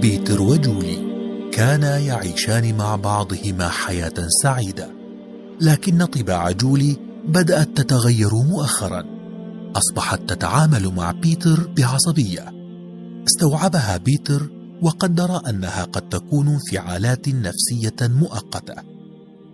بيتر 0.00 0.42
وجولي 0.42 1.12
كانا 1.52 1.98
يعيشان 1.98 2.76
مع 2.76 2.96
بعضهما 2.96 3.68
حياة 3.68 4.14
سعيدة 4.42 4.90
لكن 5.60 6.04
طباع 6.04 6.50
جولي 6.50 6.96
بدأت 7.28 7.68
تتغير 7.76 8.34
مؤخرا. 8.34 9.04
أصبحت 9.76 10.20
تتعامل 10.28 10.88
مع 10.88 11.10
بيتر 11.10 11.70
بعصبية. 11.76 12.52
استوعبها 13.28 13.96
بيتر 13.96 14.50
وقدر 14.82 15.48
أنها 15.48 15.84
قد 15.84 16.08
تكون 16.08 16.48
انفعالات 16.48 17.28
نفسية 17.28 17.96
مؤقتة. 18.00 18.74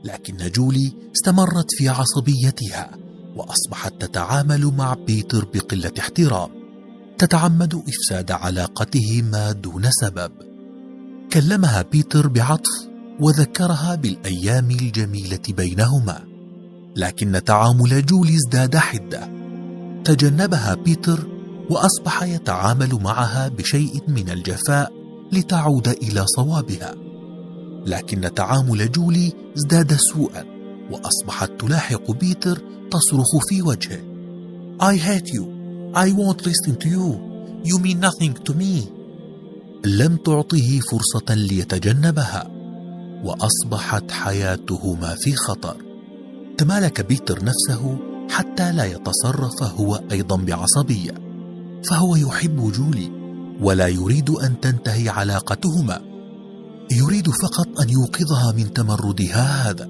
لكن 0.04 0.36
جولي 0.36 0.92
استمرت 1.16 1.66
في 1.68 1.88
عصبيتها 1.88 2.90
وأصبحت 3.36 3.92
تتعامل 4.00 4.66
مع 4.66 4.94
بيتر 4.94 5.44
بقلة 5.54 5.92
احترام. 5.98 6.57
تتعمد 7.18 7.82
إفساد 7.88 8.30
علاقتهما 8.30 9.52
دون 9.52 9.90
سبب. 9.90 10.32
كلمها 11.32 11.82
بيتر 11.82 12.28
بعطف 12.28 12.88
وذكرها 13.20 13.94
بالأيام 13.94 14.70
الجميلة 14.70 15.40
بينهما. 15.48 16.24
لكن 16.96 17.44
تعامل 17.44 18.06
جولي 18.06 18.34
ازداد 18.34 18.76
حدة. 18.76 19.28
تجنبها 20.04 20.74
بيتر 20.74 21.28
وأصبح 21.70 22.22
يتعامل 22.22 22.94
معها 23.02 23.48
بشيء 23.48 24.02
من 24.08 24.30
الجفاء 24.30 24.92
لتعود 25.32 25.88
إلى 25.88 26.24
صوابها. 26.26 26.94
لكن 27.86 28.34
تعامل 28.34 28.92
جولي 28.92 29.32
ازداد 29.56 29.92
سوءا 29.92 30.44
وأصبحت 30.90 31.50
تلاحق 31.60 32.10
بيتر 32.10 32.62
تصرخ 32.90 33.46
في 33.48 33.62
وجهه. 33.62 34.00
I 34.80 34.96
hate 34.96 35.34
you. 35.34 35.57
I 35.94 36.12
won't 36.12 36.44
listen 36.44 36.76
to 36.76 36.88
you. 36.88 37.06
You 37.64 37.78
mean 37.78 38.00
nothing 38.00 38.34
to 38.44 38.54
me. 38.54 38.88
لم 39.84 40.16
تعطه 40.16 40.80
فرصة 40.80 41.34
ليتجنبها 41.34 42.50
وأصبحت 43.24 44.10
حياتهما 44.10 45.14
في 45.14 45.34
خطر. 45.36 45.76
تمالك 46.58 47.06
بيتر 47.06 47.44
نفسه 47.44 47.98
حتى 48.30 48.72
لا 48.72 48.84
يتصرف 48.84 49.62
هو 49.62 50.00
أيضا 50.12 50.36
بعصبية 50.36 51.14
فهو 51.84 52.16
يحب 52.16 52.72
جولي 52.72 53.10
ولا 53.60 53.88
يريد 53.88 54.30
أن 54.30 54.60
تنتهي 54.60 55.08
علاقتهما. 55.08 56.00
يريد 56.92 57.30
فقط 57.30 57.80
أن 57.80 57.90
يوقظها 57.90 58.52
من 58.52 58.72
تمردها 58.72 59.70
هذا. 59.70 59.88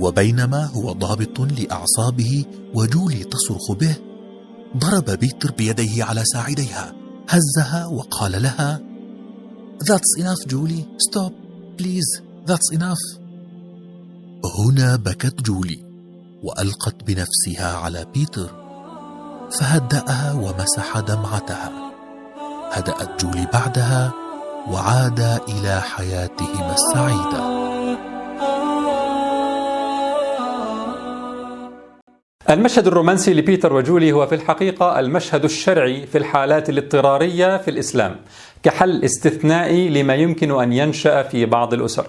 وبينما 0.00 0.64
هو 0.64 0.92
ضابط 0.92 1.40
لأعصابه 1.40 2.44
وجولي 2.74 3.24
تصرخ 3.24 3.72
به 3.72 3.96
ضرب 4.76 5.10
بيتر 5.10 5.50
بيديه 5.52 6.04
على 6.04 6.24
ساعديها 6.24 6.92
هزها 7.28 7.86
وقال 7.86 8.42
لها 8.42 8.80
That's 9.82 10.22
enough 10.22 10.48
جولي 10.48 10.86
stop 11.08 11.32
please. 11.78 12.22
That's 12.46 12.76
enough. 12.76 13.20
هنا 14.58 14.96
بكت 14.96 15.42
جولي 15.42 15.84
وألقت 16.42 17.04
بنفسها 17.06 17.76
على 17.76 18.06
بيتر 18.14 18.50
فهدأها 19.50 20.32
ومسح 20.32 20.98
دمعتها. 20.98 21.72
هدأت 22.72 23.24
جولي 23.24 23.46
بعدها 23.52 24.12
وعادا 24.68 25.40
إلى 25.48 25.80
حياتهما 25.80 26.74
السعيدة. 26.74 27.57
المشهد 32.50 32.86
الرومانسي 32.86 33.34
لبيتر 33.34 33.72
وجولي 33.72 34.12
هو 34.12 34.26
في 34.26 34.34
الحقيقة 34.34 35.00
المشهد 35.00 35.44
الشرعي 35.44 36.06
في 36.06 36.18
الحالات 36.18 36.68
الاضطرارية 36.68 37.56
في 37.56 37.70
الإسلام 37.70 38.16
كحل 38.62 39.04
استثنائي 39.04 39.88
لما 39.88 40.14
يمكن 40.14 40.60
أن 40.60 40.72
ينشأ 40.72 41.22
في 41.22 41.46
بعض 41.46 41.74
الأسر. 41.74 42.06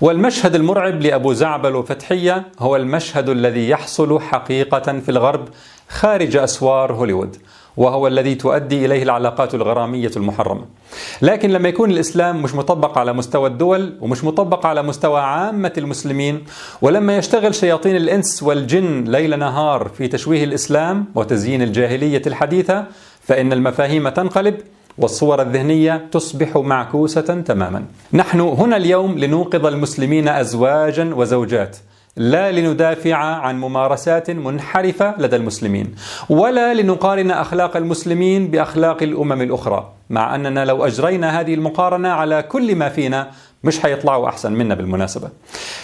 والمشهد 0.00 0.54
المرعب 0.54 1.00
لأبو 1.00 1.32
زعبل 1.32 1.76
وفتحية 1.76 2.46
هو 2.58 2.76
المشهد 2.76 3.28
الذي 3.28 3.68
يحصل 3.68 4.20
حقيقة 4.20 5.00
في 5.00 5.08
الغرب 5.08 5.48
خارج 5.88 6.36
أسوار 6.36 6.92
هوليوود. 6.92 7.36
وهو 7.76 8.06
الذي 8.06 8.34
تؤدي 8.34 8.86
إليه 8.86 9.02
العلاقات 9.02 9.54
الغرامية 9.54 10.10
المحرمة. 10.16 10.64
لكن 11.22 11.50
لما 11.50 11.68
يكون 11.68 11.90
الإسلام 11.90 12.42
مش 12.42 12.54
مطبق 12.54 12.98
على 12.98 13.12
مستوى 13.12 13.48
الدول 13.48 13.96
ومش 14.00 14.24
مطبق 14.24 14.66
على 14.66 14.82
مستوى 14.82 15.20
عامة 15.20 15.72
المسلمين 15.78 16.44
ولما 16.82 17.16
يشتغل 17.16 17.54
شياطين 17.54 17.96
الإنس 17.96 18.42
والجن 18.42 19.04
ليل 19.04 19.38
نهار 19.38 19.88
في 19.98 20.08
تشويه 20.08 20.44
الإسلام 20.44 21.04
وتزيين 21.14 21.62
الجاهلية 21.62 22.22
الحديثة 22.26 22.84
فإن 23.22 23.52
المفاهيم 23.52 24.08
تنقلب 24.08 24.56
والصور 24.98 25.42
الذهنية 25.42 26.08
تصبح 26.12 26.56
معكوسة 26.56 27.20
تماما. 27.20 27.84
نحن 28.12 28.40
هنا 28.40 28.76
اليوم 28.76 29.18
لنوقظ 29.18 29.66
المسلمين 29.66 30.28
ازواجا 30.28 31.10
وزوجات 31.14 31.76
لا 32.16 32.52
لندافع 32.52 33.14
عن 33.16 33.60
ممارسات 33.60 34.30
منحرفة 34.30 35.14
لدى 35.18 35.36
المسلمين 35.36 35.94
ولا 36.28 36.74
لنقارن 36.74 37.30
أخلاق 37.30 37.76
المسلمين 37.76 38.48
بأخلاق 38.48 39.02
الأمم 39.02 39.42
الأخرى 39.42 39.92
مع 40.10 40.34
أننا 40.34 40.64
لو 40.64 40.86
أجرينا 40.86 41.40
هذه 41.40 41.54
المقارنة 41.54 42.08
على 42.08 42.42
كل 42.42 42.76
ما 42.76 42.88
فينا 42.88 43.30
مش 43.64 43.80
حيطلعوا 43.80 44.28
أحسن 44.28 44.52
منا 44.52 44.74
بالمناسبة. 44.74 45.28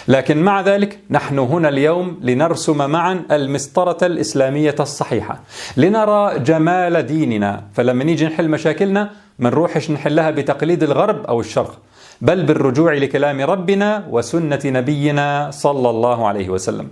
لكن 0.07 0.37
مع 0.43 0.61
ذلك 0.61 0.99
نحن 1.09 1.39
هنا 1.39 1.69
اليوم 1.69 2.19
لنرسم 2.21 2.89
معا 2.89 3.25
المسطرة 3.31 4.05
الإسلامية 4.05 4.75
الصحيحة 4.79 5.39
لنرى 5.77 6.39
جمال 6.39 7.01
ديننا. 7.05 7.63
فلما 7.73 8.03
نيجي 8.03 8.25
نحل 8.25 8.49
مشاكلنا 8.49 9.09
ما 9.39 9.49
نروحش 9.49 9.91
نحلها 9.91 10.31
بتقليد 10.31 10.83
الغرب 10.83 11.25
أو 11.25 11.39
الشرق. 11.39 11.77
بل 12.21 12.43
بالرجوع 12.43 12.93
لكلام 12.93 13.41
ربنا 13.41 14.07
وسنة 14.09 14.59
نبينا 14.65 15.51
صلى 15.51 15.89
الله 15.89 16.27
عليه 16.27 16.49
وسلم. 16.49 16.87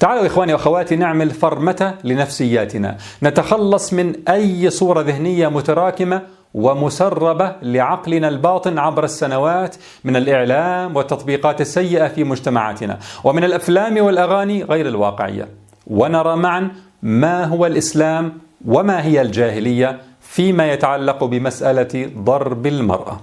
تعالوا 0.00 0.26
إخواني 0.26 0.52
وأخواتي 0.52 0.96
نعمل 0.96 1.30
فرمته 1.30 1.94
لنفسياتنا، 2.04 2.96
نتخلص 3.22 3.92
من 3.92 4.28
أي 4.28 4.70
صورة 4.70 5.00
ذهنية 5.00 5.48
متراكمة 5.48 6.22
ومسربة 6.54 7.52
لعقلنا 7.62 8.28
الباطن 8.28 8.78
عبر 8.78 9.04
السنوات 9.04 9.76
من 10.04 10.16
الإعلام 10.16 10.96
والتطبيقات 10.96 11.60
السيئة 11.60 12.08
في 12.08 12.24
مجتمعاتنا، 12.24 12.98
ومن 13.24 13.44
الأفلام 13.44 14.04
والأغاني 14.04 14.62
غير 14.62 14.88
الواقعية، 14.88 15.48
ونرى 15.86 16.36
معا 16.36 16.70
ما 17.02 17.44
هو 17.44 17.66
الإسلام 17.66 18.32
وما 18.66 19.04
هي 19.04 19.20
الجاهلية 19.20 20.00
فيما 20.20 20.72
يتعلق 20.72 21.24
بمسألة 21.24 22.10
ضرب 22.18 22.66
المرأة. 22.66 23.20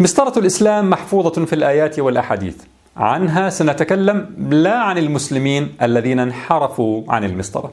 مسطرة 0.00 0.38
الإسلام 0.38 0.90
محفوظة 0.90 1.44
في 1.44 1.52
الآيات 1.52 1.98
والأحاديث. 1.98 2.56
عنها 2.96 3.50
سنتكلم 3.50 4.26
لا 4.50 4.78
عن 4.78 4.98
المسلمين 4.98 5.76
الذين 5.82 6.18
انحرفوا 6.18 7.02
عن 7.08 7.24
المسطرة. 7.24 7.72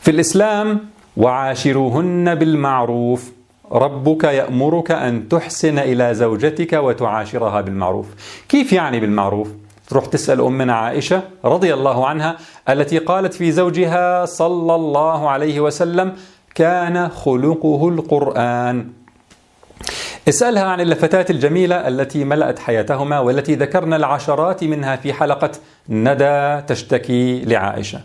في 0.00 0.10
الإسلام 0.10 0.80
وعاشروهن 1.16 2.34
بالمعروف. 2.34 3.32
ربك 3.72 4.24
يأمرك 4.24 4.90
أن 4.90 5.28
تحسن 5.28 5.78
إلى 5.78 6.14
زوجتك 6.14 6.72
وتعاشرها 6.72 7.60
بالمعروف. 7.60 8.06
كيف 8.48 8.72
يعني 8.72 9.00
بالمعروف؟ 9.00 9.48
تروح 9.88 10.06
تسأل 10.06 10.40
أمنا 10.40 10.74
عائشة 10.74 11.22
رضي 11.44 11.74
الله 11.74 12.06
عنها 12.06 12.36
التي 12.68 12.98
قالت 12.98 13.34
في 13.34 13.52
زوجها 13.52 14.24
صلى 14.24 14.74
الله 14.74 15.28
عليه 15.30 15.60
وسلم 15.60 16.12
كان 16.54 17.08
خلقه 17.08 17.88
القرآن. 17.88 18.99
اسألها 20.30 20.64
عن 20.64 20.80
اللفتات 20.80 21.30
الجميلة 21.30 21.88
التي 21.88 22.24
ملأت 22.24 22.58
حياتهما 22.58 23.18
والتي 23.18 23.54
ذكرنا 23.54 23.96
العشرات 23.96 24.64
منها 24.64 24.96
في 24.96 25.12
حلقة 25.12 25.50
ندى 25.88 26.62
تشتكي 26.66 27.44
لعائشة. 27.44 28.00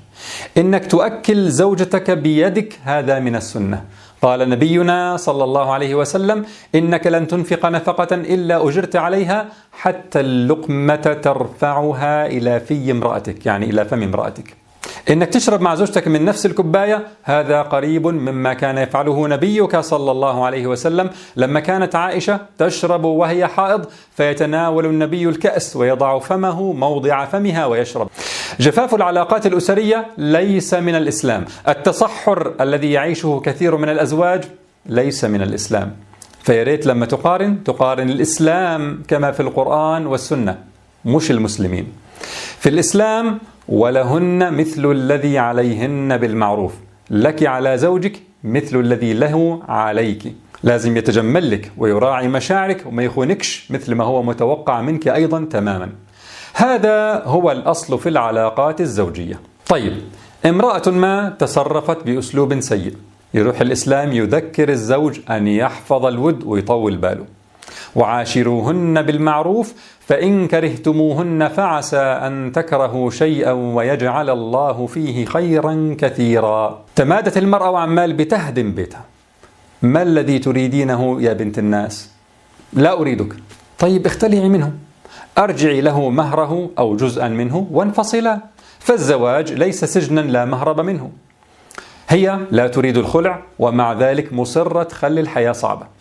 إنك 0.57 0.85
تؤكل 0.85 1.49
زوجتك 1.49 2.11
بيدك 2.11 2.79
هذا 2.83 3.19
من 3.19 3.35
السنة. 3.35 3.83
قال 4.21 4.49
نبينا 4.49 5.17
صلى 5.17 5.43
الله 5.43 5.73
عليه 5.73 5.95
وسلم 5.95 6.45
إنك 6.75 7.07
لن 7.07 7.27
تنفق 7.27 7.65
نفقة 7.65 8.15
إلا 8.15 8.67
أجرت 8.67 8.95
عليها 8.95 9.45
حتى 9.71 10.19
اللقمة 10.19 10.95
ترفعها 10.95 12.25
إلى 12.25 12.59
في 12.59 12.91
امرأتك 12.91 13.45
يعني 13.45 13.69
إلى 13.69 13.85
فم 13.85 14.03
امرأتك. 14.03 14.64
إنك 15.09 15.29
تشرب 15.29 15.61
مع 15.61 15.75
زوجتك 15.75 16.07
من 16.07 16.25
نفس 16.25 16.45
الكوبايه 16.45 17.07
هذا 17.23 17.61
قريب 17.61 18.07
مما 18.07 18.53
كان 18.53 18.77
يفعله 18.77 19.27
نبيك 19.27 19.77
صلى 19.77 20.11
الله 20.11 20.45
عليه 20.45 20.67
وسلم 20.67 21.09
لما 21.35 21.59
كانت 21.59 21.95
عائشة 21.95 22.39
تشرب 22.57 23.03
وهي 23.03 23.47
حائض 23.47 23.85
فيتناول 24.17 24.85
النبي 24.85 25.29
الكأس 25.29 25.75
ويضع 25.75 26.19
فمه 26.19 26.73
موضع 26.73 27.25
فمها 27.25 27.65
ويشرب. 27.65 28.09
جفاف 28.59 28.95
العلاقات 28.95 29.45
الأسرية 29.45 30.05
ليس 30.17 30.73
من 30.73 30.95
الإسلام، 30.95 31.45
التصحر 31.67 32.53
الذي 32.61 32.91
يعيشه 32.91 33.41
كثير 33.45 33.77
من 33.77 33.89
الأزواج 33.89 34.43
ليس 34.85 35.25
من 35.25 35.41
الإسلام. 35.41 35.95
فياريت 36.43 36.85
لما 36.85 37.05
تقارن 37.05 37.63
تقارن 37.63 38.09
الإسلام 38.09 39.03
كما 39.07 39.31
في 39.31 39.39
القرآن 39.39 40.07
والسنة 40.07 40.57
مش 41.05 41.31
المسلمين. 41.31 41.87
في 42.59 42.69
الإسلام 42.69 43.39
ولهن 43.69 44.53
مثل 44.53 44.91
الذي 44.91 45.37
عليهن 45.37 46.17
بالمعروف. 46.17 46.73
لك 47.09 47.43
على 47.43 47.77
زوجك 47.77 48.19
مثل 48.43 48.79
الذي 48.79 49.13
له 49.13 49.59
عليك. 49.67 50.33
لازم 50.63 50.97
يتجمل 50.97 51.51
لك 51.51 51.71
ويراعي 51.77 52.27
مشاعرك 52.27 52.85
وما 52.85 53.03
يخونكش 53.03 53.71
مثل 53.71 53.95
ما 53.95 54.03
هو 54.03 54.23
متوقع 54.23 54.81
منك 54.81 55.07
أيضا 55.07 55.47
تماما. 55.51 55.89
هذا 56.53 57.23
هو 57.25 57.51
الأصل 57.51 57.99
في 57.99 58.09
العلاقات 58.09 58.81
الزوجية. 58.81 59.39
طيب 59.69 59.93
امرأة 60.45 60.89
ما 60.89 61.29
تصرفت 61.29 62.03
بأسلوب 62.05 62.59
سيء. 62.59 62.93
يروح 63.33 63.61
الإسلام 63.61 64.11
يذكر 64.11 64.69
الزوج 64.69 65.19
أن 65.29 65.47
يحفظ 65.47 66.05
الود 66.05 66.43
ويطول 66.43 66.97
باله. 66.97 67.25
وعاشروهن 67.95 69.01
بالمعروف 69.01 69.73
فإن 70.07 70.47
كرهتموهن 70.47 71.47
فعسى 71.47 71.97
أن 71.97 72.51
تكرهوا 72.51 73.09
شيئا 73.09 73.51
ويجعل 73.51 74.29
الله 74.29 74.87
فيه 74.87 75.25
خيرا 75.25 75.95
كثيرا. 75.99 76.81
تمادت 76.95 77.37
المرأة 77.37 77.69
وعمال 77.69 78.13
بتهدم 78.13 78.71
بيتها. 78.71 79.05
ما 79.81 80.01
الذي 80.01 80.39
تريدينه 80.39 81.21
يا 81.21 81.33
بنت 81.33 81.59
الناس؟ 81.59 82.09
لا 82.73 82.99
أريدك. 82.99 83.35
طيب 83.79 84.05
اختلعي 84.05 84.49
منه. 84.49 84.73
أرجعي 85.37 85.81
له 85.81 86.09
مهره 86.09 86.69
أو 86.79 86.95
جزءا 86.95 87.27
منه 87.27 87.67
وانفصلا. 87.71 88.39
فالزواج 88.79 89.53
ليس 89.53 89.85
سجنا 89.85 90.21
لا 90.21 90.45
مهرب 90.45 90.79
منه. 90.79 91.11
هي 92.09 92.39
لا 92.51 92.67
تريد 92.67 92.97
الخلع 92.97 93.41
ومع 93.59 93.93
ذلك 93.93 94.33
مصرة 94.33 94.83
تخلي 94.83 95.21
الحياة 95.21 95.51
صعبة. 95.51 95.94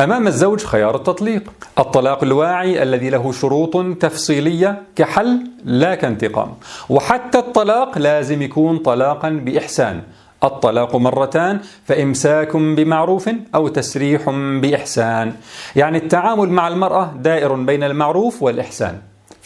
أمام 0.00 0.26
الزوج 0.26 0.64
خيار 0.64 0.96
التطليق. 0.96 1.52
الطلاق 1.78 2.24
الواعي 2.24 2.82
الذي 2.82 3.10
له 3.10 3.32
شروط 3.32 3.76
تفصيلية 4.00 4.82
كحل 4.96 5.40
لا 5.64 5.94
كانتقام. 5.94 6.54
وحتى 6.88 7.38
الطلاق 7.38 7.98
لازم 7.98 8.42
يكون 8.42 8.78
طلاقا 8.78 9.28
بإحسان. 9.30 10.02
الطلاق 10.44 10.96
مرتان 10.96 11.60
فإمساك 11.84 12.56
بمعروف 12.56 13.30
أو 13.54 13.68
تسريح 13.68 14.30
بإحسان. 14.30 15.32
يعني 15.76 15.98
التعامل 15.98 16.48
مع 16.48 16.68
المرأة 16.68 17.12
دائر 17.16 17.52
بين 17.52 17.82
المعروف 17.82 18.42
والإحسان. 18.42 18.98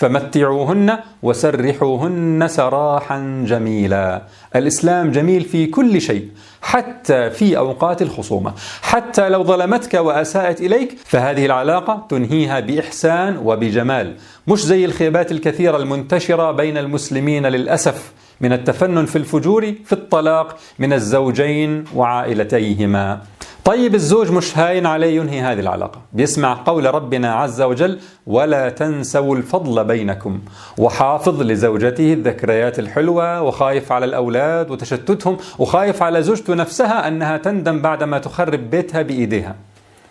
فمتعوهن 0.03 0.99
وسرحوهن 1.23 2.49
سراحا 2.49 3.45
جميلا. 3.47 4.23
الإسلام 4.57 5.11
جميل 5.11 5.43
في 5.43 5.67
كل 5.67 6.01
شيء 6.01 6.29
حتى 6.63 7.31
في 7.31 7.59
أوقات 7.59 8.03
الخصومة. 8.03 8.53
حتى 8.83 9.29
لو 9.29 9.45
ظلمتك 9.45 9.95
وأساءت 9.95 10.61
إليك 10.61 10.99
فهذه 11.05 11.47
العلاقة 11.47 12.07
تنهيها 12.09 12.61
بإحسان 12.61 13.37
وبجمال. 13.37 14.15
مش 14.47 14.65
زي 14.65 14.85
الخيبات 14.85 15.33
الكثيرة 15.33 15.77
المنتشرة 15.77 16.53
بين 16.53 16.79
المسلمين 16.79 17.47
للأسف 17.47 18.13
من 18.41 18.53
التفنن 18.53 19.07
في 19.07 19.17
الفجور 19.17 19.75
في 19.85 19.93
الطلاق 19.93 20.57
من 20.79 20.93
الزوجين 20.93 21.85
وعائلتيهما. 21.95 23.21
طيب 23.65 23.95
الزوج 23.95 24.31
مش 24.31 24.59
هاين 24.59 24.87
عليه 24.87 25.17
ينهي 25.17 25.41
هذه 25.41 25.61
العلاقة. 25.61 26.01
بيسمع 26.13 26.55
قول 26.67 26.95
ربنا 26.95 27.35
عز 27.35 27.63
وجل 27.63 27.99
ولا 28.27 28.69
تنسوا 28.69 29.37
الفضل 29.37 29.85
بينكم 29.85 30.41
وحافظ 30.79 31.43
لزوجته 31.43 32.13
الذكريات 32.13 32.79
الحلوة 32.79 33.43
وخايف 33.43 33.93
على 33.93 34.05
الأولاد 34.05 34.71
وتشتتهم 34.71 35.37
وخايف 35.59 36.03
على 36.03 36.23
زوجته 36.23 36.55
نفسها 36.55 37.09
أنها 37.09 37.37
تندم 37.37 37.83
بعدما 37.83 38.19
تخرب 38.19 38.71
بيتها 38.71 39.03
بإيديها. 39.03 39.55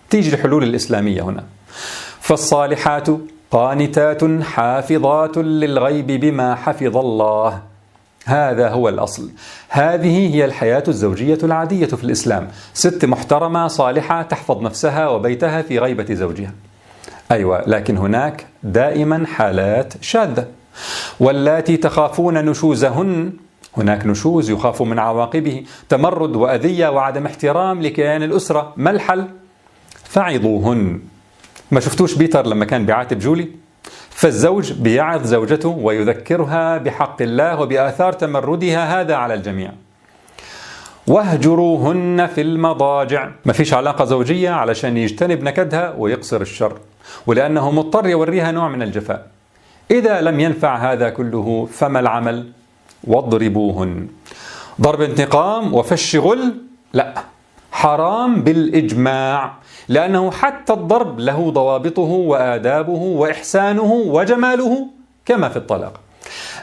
تيجي 0.09 0.35
الحلول 0.35 0.63
الإسلامية 0.63 1.21
هنا. 1.21 1.43
فالصالحات 2.19 3.07
قانتات 3.51 4.41
حافظات 4.41 5.37
للغيب 5.37 6.07
بما 6.07 6.55
حفظ 6.55 6.97
الله. 6.97 7.70
هذا 8.25 8.69
هو 8.69 8.89
الأصل. 8.89 9.29
هذه 9.69 10.35
هي 10.35 10.45
الحياة 10.45 10.83
الزوجية 10.87 11.37
العادية 11.43 11.85
في 11.85 12.03
الإسلام. 12.03 12.47
ست 12.73 13.05
محترمة 13.05 13.67
صالحة 13.67 14.21
تحفظ 14.21 14.61
نفسها 14.61 15.07
وبيتها 15.07 15.61
في 15.61 15.79
غيبة 15.79 16.13
زوجها. 16.13 16.51
أيوة 17.31 17.63
لكن 17.67 17.97
هناك 17.97 18.45
دائما 18.63 19.25
حالات 19.25 19.93
شاذة. 20.01 20.47
واللاتي 21.19 21.77
تخافون 21.77 22.45
نشوزهن 22.45 23.33
هناك 23.77 24.05
نشوز 24.05 24.49
يخاف 24.49 24.81
من 24.81 24.99
عواقبه 24.99 25.63
تمرد 25.89 26.35
وأذية 26.35 26.87
وعدم 26.87 27.25
احترام 27.25 27.81
لكيان 27.81 28.23
الأسرة. 28.23 28.73
ما 28.77 28.91
الحل؟ 28.91 29.27
فعظوهن. 30.03 30.99
ما 31.71 31.79
شفتوش 31.79 32.13
بيتر 32.13 32.47
لما 32.47 32.65
كان 32.65 32.85
بيعاتب 32.85 33.19
جولي؟ 33.19 33.60
فالزوج 34.11 34.73
بيعظ 34.73 35.25
زوجته 35.25 35.69
ويذكرها 35.69 36.77
بحق 36.77 37.21
الله 37.21 37.61
وبآثار 37.61 38.13
تمردها 38.13 39.01
هذا 39.01 39.15
على 39.15 39.33
الجميع. 39.33 39.71
واهجروهن 41.07 42.27
في 42.27 42.41
المضاجع. 42.41 43.29
ما 43.45 43.53
فيش 43.53 43.73
علاقة 43.73 44.05
زوجية 44.05 44.49
علشان 44.49 44.97
يجتنب 44.97 45.43
نكدها 45.43 45.95
ويقصر 45.97 46.41
الشر 46.41 46.77
ولأنه 47.27 47.71
مضطر 47.71 48.07
يوريها 48.07 48.51
نوع 48.51 48.67
من 48.67 48.81
الجفاء. 48.81 49.27
إذا 49.91 50.21
لم 50.21 50.39
ينفع 50.39 50.91
هذا 50.91 51.09
كله 51.09 51.67
فما 51.71 51.99
العمل؟ 51.99 52.51
واضربوهن. 53.03 54.07
ضرب 54.81 55.01
انتقام 55.01 55.73
وفش 55.73 56.15
غل؟ 56.15 56.53
لا 56.93 57.13
حرام 57.71 58.41
بالإجماع. 58.41 59.53
لأنه 59.91 60.31
حتى 60.31 60.73
الضرب 60.73 61.19
له 61.19 61.51
ضوابطه 61.51 62.01
وآدابه 62.01 63.01
وإحسانه 63.01 63.91
وجماله 63.93 64.87
كما 65.25 65.49
في 65.49 65.57
الطلاق. 65.57 65.99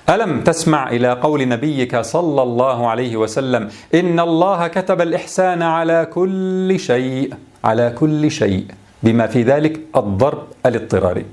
ألم 0.09 0.41
تسمع 0.41 0.91
إلى 0.91 1.13
قول 1.13 1.49
نبيك 1.49 1.97
صلى 1.97 2.43
الله 2.43 2.89
عليه 2.89 3.17
وسلم 3.17 3.69
إن 3.95 4.21
الله 4.21 4.67
كتب 4.67 5.01
الإحسان 5.01 5.63
على 5.63 6.07
كل 6.13 6.75
شيء 6.81 7.35
على 7.65 7.91
كل 7.99 8.31
شيء 8.31 8.65
بما 9.03 9.27
في 9.27 9.43
ذلك 9.43 9.81
الضرب 9.97 10.43
الاضطراري. 10.67 11.25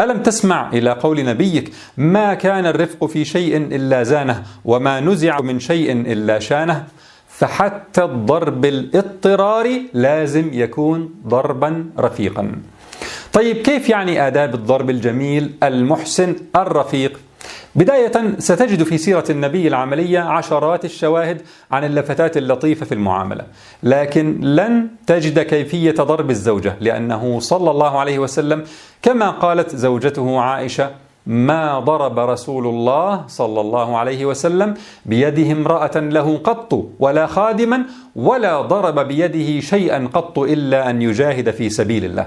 ألم 0.00 0.22
تسمع 0.22 0.68
إلى 0.72 0.90
قول 0.90 1.24
نبيك 1.24 1.72
ما 1.96 2.34
كان 2.34 2.66
الرفق 2.66 3.06
في 3.06 3.24
شيء 3.24 3.56
إلا 3.56 4.02
زانه 4.02 4.42
وما 4.64 5.00
نزع 5.00 5.40
من 5.40 5.60
شيء 5.60 5.92
إلا 5.92 6.38
شانه؟ 6.38 6.84
فحتى 7.42 8.04
الضرب 8.04 8.64
الاضطراري 8.64 9.90
لازم 9.94 10.50
يكون 10.52 11.14
ضربا 11.26 11.84
رفيقا. 11.98 12.52
طيب 13.32 13.56
كيف 13.56 13.88
يعني 13.88 14.26
آداب 14.26 14.54
الضرب 14.54 14.90
الجميل 14.90 15.50
المحسن 15.62 16.36
الرفيق؟ 16.56 17.20
بداية 17.74 18.12
ستجد 18.38 18.82
في 18.82 18.98
سيرة 18.98 19.24
النبي 19.30 19.68
العملية 19.68 20.18
عشرات 20.18 20.84
الشواهد 20.84 21.42
عن 21.70 21.84
اللفتات 21.84 22.36
اللطيفة 22.36 22.86
في 22.86 22.92
المعاملة، 22.92 23.44
لكن 23.82 24.40
لن 24.40 24.88
تجد 25.06 25.38
كيفية 25.38 25.94
ضرب 25.94 26.30
الزوجة 26.30 26.76
لأنه 26.80 27.40
صلى 27.40 27.70
الله 27.70 27.98
عليه 27.98 28.18
وسلم 28.18 28.64
كما 29.02 29.30
قالت 29.30 29.76
زوجته 29.76 30.40
عائشة 30.40 30.90
ما 31.26 31.78
ضرب 31.78 32.18
رسول 32.18 32.66
الله 32.66 33.24
صلى 33.26 33.60
الله 33.60 33.96
عليه 33.98 34.26
وسلم 34.26 34.74
بيده 35.06 35.52
امرأة 35.52 35.96
له 35.96 36.38
قط 36.44 36.86
ولا 36.98 37.26
خادما 37.26 37.84
ولا 38.16 38.60
ضرب 38.60 38.98
بيده 38.98 39.60
شيئا 39.60 40.08
قط 40.14 40.38
إلا 40.38 40.90
أن 40.90 41.02
يجاهد 41.02 41.50
في 41.50 41.70
سبيل 41.70 42.04
الله. 42.04 42.26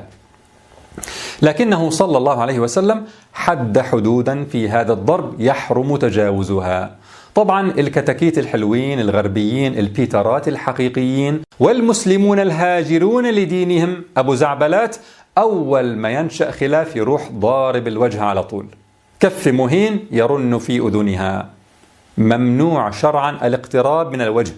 لكنه 1.42 1.90
صلى 1.90 2.18
الله 2.18 2.42
عليه 2.42 2.60
وسلم 2.60 3.04
حد 3.34 3.80
حدودا 3.80 4.44
في 4.44 4.70
هذا 4.70 4.94
الضرب 4.94 5.42
يحرم 5.42 5.96
تجاوزها. 5.96 6.96
طبعا 7.36 7.72
الكتاكيت 7.72 8.38
الحلوين 8.38 9.00
الغربيين 9.00 9.80
البيترات 9.80 10.48
الحقيقيين 10.48 11.42
والمسلمون 11.60 12.40
الهاجرون 12.40 13.32
لدينهم 13.32 14.04
أبو 14.18 14.36
زعبلات 14.36 14.96
أول 15.38 15.96
ما 15.96 16.10
ينشأ 16.10 16.52
خلاف 16.52 16.96
يروح 16.96 17.32
ضارب 17.32 17.88
الوجه 17.88 18.22
على 18.22 18.44
طول. 18.44 18.66
كف 19.20 19.48
مهين 19.48 20.08
يرن 20.12 20.58
في 20.60 20.80
أذنها. 20.80 21.50
ممنوع 22.18 22.92
شرعا 22.92 23.48
الاقتراب 23.48 24.12
من 24.12 24.22
الوجه. 24.22 24.54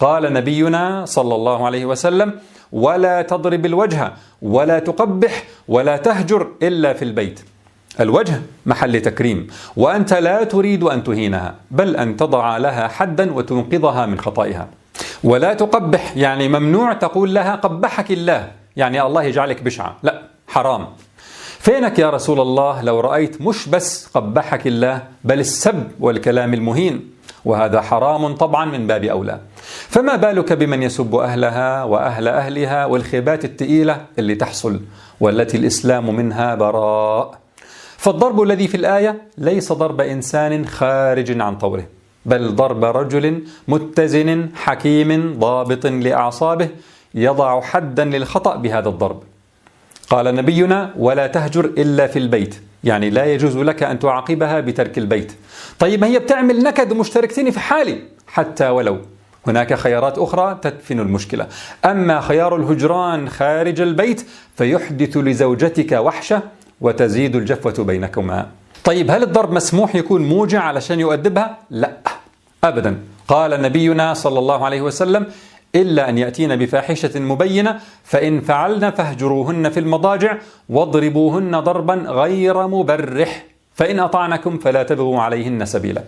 قال 0.00 0.32
نبينا 0.32 1.04
صلى 1.04 1.34
الله 1.34 1.66
عليه 1.66 1.84
وسلم 1.84 2.32
ولا 2.72 3.22
تضرب 3.22 3.66
الوجه 3.66 4.12
ولا 4.42 4.78
تقبح 4.78 5.44
ولا 5.68 5.96
تهجر 5.96 6.48
إلا 6.62 6.92
في 6.92 7.04
البيت. 7.04 7.40
الوجه 8.00 8.40
محل 8.66 9.00
تكريم 9.00 9.46
وأنت 9.76 10.14
لا 10.14 10.44
تريد 10.44 10.82
أن 10.82 11.04
تهينها 11.04 11.54
بل 11.70 11.96
أن 11.96 12.16
تضع 12.16 12.56
لها 12.56 12.88
حدا 12.88 13.32
وتنقذها 13.32 14.06
من 14.06 14.20
خطئها 14.20 14.68
ولا 15.24 15.54
تقبح 15.54 16.16
يعني 16.16 16.48
ممنوع 16.48 16.92
تقول 16.92 17.34
لها 17.34 17.54
قبحك 17.54 18.10
الله 18.10 18.50
يعني 18.76 19.02
الله 19.02 19.22
يجعلك 19.22 19.62
بشعة 19.62 19.96
لا 20.02 20.22
حرام. 20.48 20.86
فينك 21.66 21.98
يا 21.98 22.10
رسول 22.10 22.40
الله 22.40 22.82
لو 22.82 23.00
رأيت 23.00 23.40
مش 23.40 23.68
بس 23.68 24.06
قبحك 24.14 24.66
الله 24.66 25.02
بل 25.24 25.40
السب 25.40 25.88
والكلام 26.00 26.54
المهين؟ 26.54 27.10
وهذا 27.44 27.80
حرام 27.80 28.34
طبعا 28.34 28.64
من 28.64 28.86
باب 28.86 29.04
أولى. 29.04 29.40
فما 29.88 30.16
بالك 30.16 30.52
بمن 30.52 30.82
يسب 30.82 31.14
أهلها 31.14 31.84
وأهل 31.84 32.28
أهلها 32.28 32.86
والخيبات 32.86 33.44
التئيلة 33.44 34.04
اللي 34.18 34.34
تحصل 34.34 34.80
والتي 35.20 35.56
الإسلام 35.56 36.16
منها 36.16 36.54
براء؟ 36.54 37.38
فالضرب 37.96 38.42
الذي 38.42 38.68
في 38.68 38.76
الآية 38.76 39.22
ليس 39.38 39.72
ضرب 39.72 40.00
إنسان 40.00 40.66
خارج 40.66 41.40
عن 41.40 41.58
طوره 41.58 41.86
بل 42.26 42.54
ضرب 42.54 42.84
رجل 42.84 43.42
متزن 43.68 44.48
حكيم 44.54 45.38
ضابط 45.38 45.86
لأعصابه 45.86 46.68
يضع 47.14 47.60
حدا 47.60 48.04
للخطأ 48.04 48.56
بهذا 48.56 48.88
الضرب. 48.88 49.22
قال 50.10 50.34
نبينا 50.34 50.90
ولا 50.98 51.26
تهجر 51.26 51.64
إلا 51.64 52.06
في 52.06 52.18
البيت. 52.18 52.54
يعني 52.84 53.10
لا 53.10 53.24
يجوز 53.24 53.56
لك 53.56 53.82
أن 53.82 53.98
تعاقبها 53.98 54.60
بترك 54.60 54.98
البيت. 54.98 55.32
طيب 55.78 56.04
هي 56.04 56.18
بتعمل 56.18 56.62
نكد 56.62 56.92
ومشتركتين 56.92 57.50
في 57.50 57.60
حالي 57.60 57.98
حتى 58.26 58.68
ولو. 58.68 58.98
هناك 59.46 59.74
خيارات 59.74 60.18
أخرى 60.18 60.58
تدفن 60.62 61.00
المشكلة. 61.00 61.46
أما 61.84 62.20
خيار 62.20 62.56
الهجران 62.56 63.28
خارج 63.28 63.80
البيت 63.80 64.26
فيحدث 64.56 65.16
لزوجتك 65.16 65.92
وحشة 65.92 66.42
وتزيد 66.80 67.36
الجفوة 67.36 67.84
بينكما. 67.84 68.46
طيب 68.84 69.10
هل 69.10 69.22
الضرب 69.22 69.52
مسموح 69.52 69.94
يكون 69.94 70.22
موجع 70.22 70.60
علشان 70.62 71.00
يؤدبها؟ 71.00 71.58
لا 71.70 71.90
أبدا. 72.64 72.96
قال 73.28 73.62
نبينا 73.62 74.14
صلى 74.14 74.38
الله 74.38 74.64
عليه 74.64 74.82
وسلم 74.82 75.26
إلا 75.74 76.08
أن 76.08 76.18
يأتين 76.18 76.56
بفاحشة 76.56 77.20
مبينة 77.20 77.80
فإن 78.04 78.40
فعلن 78.40 78.90
فاهجروهن 78.90 79.70
في 79.70 79.80
المضاجع 79.80 80.36
واضربوهن 80.68 81.60
ضربا 81.60 81.94
غير 81.94 82.66
مبرح 82.66 83.44
فإن 83.74 83.98
أطعنكم 84.00 84.58
فلا 84.58 84.82
تبغوا 84.82 85.20
عليهن 85.20 85.64
سبيلا. 85.64 86.02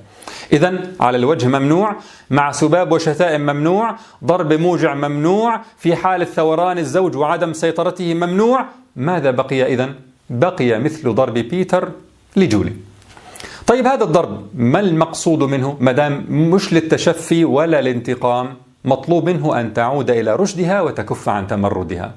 إذا 0.53 0.79
على 1.01 1.19
الوجه 1.19 1.49
ممنوع 1.49 1.97
مع 2.31 2.53
سباب 2.53 2.93
وشتائم 2.93 3.41
ممنوع 3.41 3.97
ضرب 4.25 4.53
موجع 4.53 4.95
ممنوع 4.95 5.61
في 5.79 5.97
حالة 5.97 6.25
ثوران 6.25 6.79
الزوج 6.79 7.17
وعدم 7.17 7.53
سيطرته 7.53 8.15
ممنوع 8.15 8.65
ماذا 8.97 9.31
بقي 9.31 9.75
إذا؟ 9.75 9.91
بقي 10.31 10.79
مثل 10.79 11.15
ضرب 11.15 11.35
بيتر 11.35 11.89
لجولي. 12.37 12.73
طيب 13.67 13.87
هذا 13.87 14.05
الضرب 14.05 14.49
ما 14.55 14.81
المقصود 14.81 15.43
منه؟ 15.43 15.77
مدام 15.81 16.25
مش 16.29 16.73
للتشفي 16.73 17.45
ولا 17.45 17.79
الانتقام 17.79 18.55
مطلوب 18.89 19.29
منه 19.29 19.61
أن 19.61 19.75
تعود 19.75 20.11
إلى 20.11 20.37
رشدها 20.37 20.81
وتكف 20.81 21.29
عن 21.29 21.47
تمردها. 21.47 22.13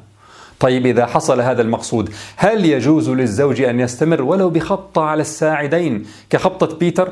طيب 0.59 0.85
إذا 0.85 1.05
حصل 1.05 1.41
هذا 1.41 1.61
المقصود 1.61 2.09
هل 2.35 2.65
يجوز 2.65 3.09
للزوج 3.09 3.61
أن 3.61 3.79
يستمر 3.79 4.21
ولو 4.21 4.49
بخبطة 4.49 5.01
على 5.01 5.21
الساعدين 5.21 6.05
كخبطة 6.29 6.77
بيتر؟ 6.77 7.09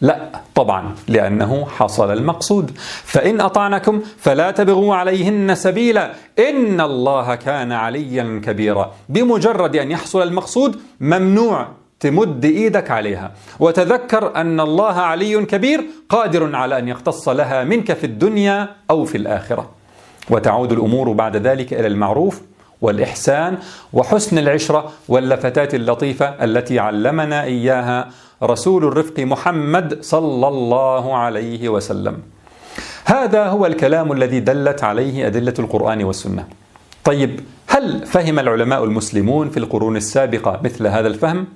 لا 0.00 0.40
طبعا 0.54 0.94
لأنه 1.08 1.66
حصل 1.66 2.12
المقصود. 2.12 2.70
فإن 3.04 3.40
أطعنكم 3.40 4.00
فلا 4.18 4.50
تبغوا 4.50 4.94
عليهن 4.94 5.54
سبيلا. 5.54 6.12
إن 6.38 6.80
الله 6.80 7.34
كان 7.34 7.72
عليا 7.72 8.40
كبيرا. 8.44 8.92
بمجرد 9.08 9.76
أن 9.76 9.90
يحصل 9.90 10.22
المقصود 10.22 10.80
ممنوع. 11.00 11.68
تمد 12.00 12.44
إيدك 12.44 12.90
عليها. 12.90 13.32
وتذكر 13.60 14.36
أن 14.36 14.60
الله 14.60 14.92
علي 14.92 15.44
كبير 15.44 15.84
قادر 16.08 16.56
على 16.56 16.78
أن 16.78 16.88
يقتص 16.88 17.28
لها 17.28 17.64
منك 17.64 17.92
في 17.92 18.04
الدنيا 18.04 18.68
أو 18.90 19.04
في 19.04 19.16
الآخرة. 19.18 19.70
وتعود 20.30 20.72
الأمور 20.72 21.12
بعد 21.12 21.36
ذلك 21.36 21.72
إلى 21.72 21.86
المعروف 21.86 22.40
والإحسان 22.80 23.58
وحسن 23.92 24.38
العشرة 24.38 24.92
واللفتات 25.08 25.74
اللطيفة 25.74 26.26
التي 26.26 26.78
علمنا 26.78 27.44
إياها 27.44 28.08
رسول 28.42 28.84
الرفق 28.84 29.20
محمد 29.20 29.98
صلى 30.02 30.48
الله 30.48 31.16
عليه 31.16 31.68
وسلم. 31.68 32.18
هذا 33.04 33.46
هو 33.46 33.66
الكلام 33.66 34.12
الذي 34.12 34.40
دلت 34.40 34.84
عليه 34.84 35.26
أدلة 35.26 35.54
القرآن 35.58 36.04
والسنة. 36.04 36.44
طيب 37.04 37.40
هل 37.72 38.06
فهم 38.06 38.38
العلماء 38.38 38.84
المسلمون 38.84 39.50
في 39.50 39.56
القرون 39.56 39.96
السابقة 39.96 40.60
مثل 40.64 40.86
هذا 40.86 41.08
الفهم؟ 41.08 41.46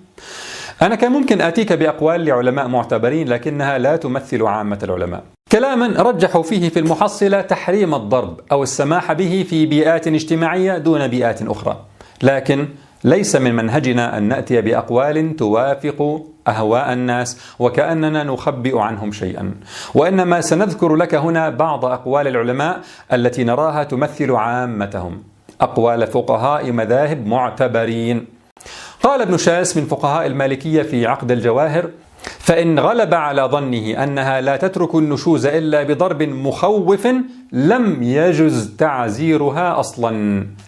أنا 0.82 0.94
كان 0.94 1.12
ممكن 1.12 1.40
آتيك 1.40 1.72
بأقوال 1.72 2.24
لعلماء 2.24 2.68
معتبرين 2.68 3.28
لكنها 3.28 3.78
لا 3.78 3.96
تمثل 3.96 4.42
عامة 4.42 4.78
العلماء. 4.82 5.22
كلاما 5.52 5.86
رجحوا 5.86 6.42
فيه 6.42 6.68
في 6.68 6.78
المحصلة 6.78 7.40
تحريم 7.40 7.94
الضرب 7.94 8.40
أو 8.52 8.62
السماح 8.62 9.12
به 9.12 9.46
في 9.48 9.66
بيئات 9.66 10.06
اجتماعية 10.06 10.78
دون 10.78 11.08
بيئات 11.08 11.42
أخرى. 11.42 11.84
لكن 12.22 12.68
ليس 13.04 13.36
من 13.36 13.56
منهجنا 13.56 14.18
أن 14.18 14.22
نأتي 14.22 14.60
بأقوال 14.60 15.36
توافق 15.36 16.26
أهواء 16.48 16.92
الناس 16.92 17.40
وكأننا 17.58 18.24
نخبئ 18.24 18.78
عنهم 18.78 19.12
شيئا. 19.12 19.54
وإنما 19.94 20.40
سنذكر 20.40 20.96
لك 20.96 21.14
هنا 21.14 21.50
بعض 21.50 21.84
أقوال 21.84 22.28
العلماء 22.28 22.80
التي 23.12 23.44
نراها 23.44 23.84
تمثل 23.84 24.30
عامتهم. 24.32 25.33
أقوال 25.60 26.06
فقهاء 26.06 26.72
مذاهب 26.72 27.26
معتبرين. 27.26 28.26
قال 29.02 29.22
ابن 29.22 29.36
شاس 29.36 29.76
من 29.76 29.84
فقهاء 29.84 30.26
المالكية 30.26 30.82
في 30.82 31.06
عقد 31.06 31.30
الجواهر 31.30 31.90
فإن 32.38 32.78
غلب 32.78 33.14
على 33.14 33.42
ظنه 33.42 34.04
أنها 34.04 34.40
لا 34.40 34.56
تترك 34.56 34.94
النشوز 34.94 35.46
إلا 35.46 35.82
بضرب 35.82 36.22
مخوف 36.22 37.08
لم 37.52 38.02
يجز 38.02 38.76
تعزيرها 38.78 39.80
أصلا. 39.80 40.10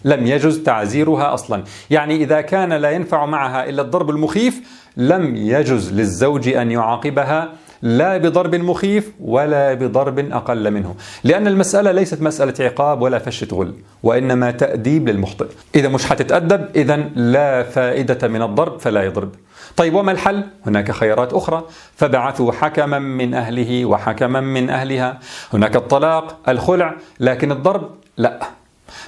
لم 0.05 0.27
يجز 0.27 0.57
تعزيرها 0.63 1.33
أصلا. 1.33 1.63
يعني 1.89 2.15
إذا 2.15 2.41
كان 2.41 2.73
لا 2.73 2.91
ينفع 2.91 3.25
معها 3.25 3.69
إلا 3.69 3.81
الضرب 3.81 4.09
المخيف 4.09 4.61
لم 4.97 5.35
يجز 5.35 5.93
للزوج 5.93 6.47
أن 6.47 6.71
يعاقبها. 6.71 7.49
لا 7.81 8.17
بضرب 8.17 8.55
مخيف 8.55 9.11
ولا 9.19 9.73
بضرب 9.73 10.19
أقل 10.31 10.71
منه. 10.71 10.95
لأن 11.23 11.47
المسألة 11.47 11.91
ليست 11.91 12.21
مسألة 12.21 12.53
عقاب 12.59 13.01
ولا 13.01 13.19
فشة 13.19 13.47
غل 13.53 13.73
وإنما 14.03 14.51
تأديب 14.51 15.09
للمخطئ. 15.09 15.47
إذا 15.75 15.87
مش 15.87 16.05
حتتأدب 16.05 16.65
إذا 16.75 16.95
لا 17.15 17.63
فائدة 17.63 18.27
من 18.27 18.41
الضرب 18.41 18.79
فلا 18.79 19.03
يضرب. 19.03 19.29
طيب 19.77 19.93
وما 19.93 20.11
الحل؟ 20.11 20.43
هناك 20.65 20.91
خيارات 20.91 21.33
أخرى. 21.33 21.63
فبعثوا 21.95 22.51
حكما 22.51 22.99
من 22.99 23.33
أهله 23.33 23.85
وحكما 23.85 24.41
من 24.41 24.69
أهلها. 24.69 25.19
هناك 25.53 25.75
الطلاق 25.75 26.37
الخلع 26.49 26.95
لكن 27.19 27.51
الضرب 27.51 27.89
لا. 28.17 28.39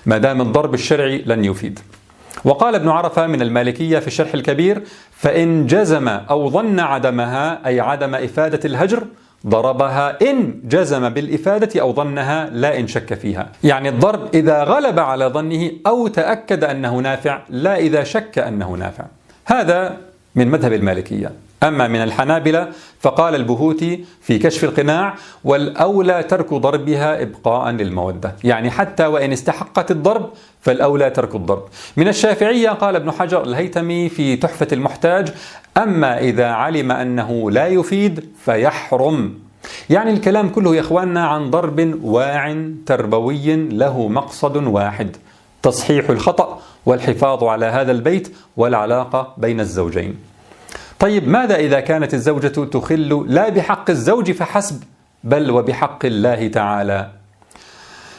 ما 0.06 0.18
دام 0.18 0.42
الضرب 0.42 0.74
الشرعي 0.74 1.24
لن 1.26 1.46
يفيد. 1.46 1.80
وقال 2.46 2.76
ابن 2.76 2.90
عرفة 2.90 3.28
من 3.28 3.42
المالكية 3.42 4.00
في 4.00 4.08
الشرح 4.08 4.34
الكبير 4.34 4.84
فإن 5.20 5.66
جزم 5.66 6.08
أو 6.08 6.50
ظن 6.50 6.80
عدمها 6.80 7.68
أي 7.68 7.80
عدم 7.80 8.16
إفادة 8.16 8.60
الهجر 8.66 9.04
ضربها. 9.48 10.18
إن 10.22 10.54
جزم 10.64 11.10
بالإفادة 11.10 11.82
أو 11.82 11.94
ظنها 11.94 12.50
لا 12.50 12.80
إن 12.80 12.88
شك 12.88 13.14
فيها. 13.14 13.48
يعني 13.64 13.90
الضرب 13.90 14.36
إذا 14.36 14.64
غلب 14.64 15.00
على 15.00 15.26
ظنه 15.26 15.72
أو 15.88 16.08
تأكد 16.08 16.64
أنه 16.64 17.00
نافع 17.00 17.42
لا 17.50 17.78
إذا 17.78 18.04
شك 18.04 18.40
أنه 18.40 18.72
نافع. 18.72 19.06
هذا 19.46 19.98
من 20.36 20.48
مذهب 20.48 20.74
المالكية. 20.74 21.32
أما 21.64 21.88
من 21.88 22.04
الحنابلة 22.04 22.68
فقال 23.00 23.36
البهوتي 23.36 24.06
في 24.22 24.40
كشف 24.40 24.64
القناع 24.64 25.16
والأولى 25.44 26.24
ترك 26.24 26.54
ضربها 26.54 27.22
إبقاء 27.22 27.72
للمودة. 27.72 28.36
يعني 28.44 28.72
حتى 28.72 29.06
وإن 29.06 29.32
استحقت 29.32 29.92
الضرب 29.92 30.30
فالأولى 30.62 31.10
ترك 31.10 31.36
الضرب. 31.36 31.64
من 31.98 32.08
الشافعية 32.08 32.70
قال 32.70 32.96
ابن 32.96 33.12
حجر 33.12 33.44
الهيتمي 33.44 34.10
في 34.10 34.36
تحفة 34.36 34.68
المحتاج 34.72 35.34
أما 35.78 36.20
إذا 36.20 36.48
علم 36.48 36.92
أنه 36.92 37.52
لا 37.52 37.68
يفيد 37.68 38.30
فيحرم. 38.46 39.40
يعني 39.90 40.12
الكلام 40.12 40.50
كله 40.50 40.76
يا 40.76 40.82
إخواننا 40.82 41.28
عن 41.28 41.50
ضرب 41.50 42.00
واع 42.04 42.64
تربوي 42.86 43.56
له 43.56 44.08
مقصد 44.08 44.58
واحد 44.58 45.18
تصحيح 45.62 46.10
الخطأ 46.10 46.60
والحفاظ 46.86 47.44
على 47.44 47.66
هذا 47.66 47.92
البيت 47.92 48.36
والعلاقة 48.58 49.34
بين 49.38 49.60
الزوجين. 49.60 50.29
طيب 51.00 51.28
ماذا 51.28 51.56
إذا 51.56 51.80
كانت 51.80 52.14
الزوجة 52.14 52.48
تخل 52.48 53.26
لا 53.28 53.50
بحق 53.50 53.90
الزوج 53.90 54.32
فحسب 54.32 54.84
بل 55.24 55.52
وبحق 55.52 56.06
الله 56.06 56.48
تعالى؟ 56.48 57.08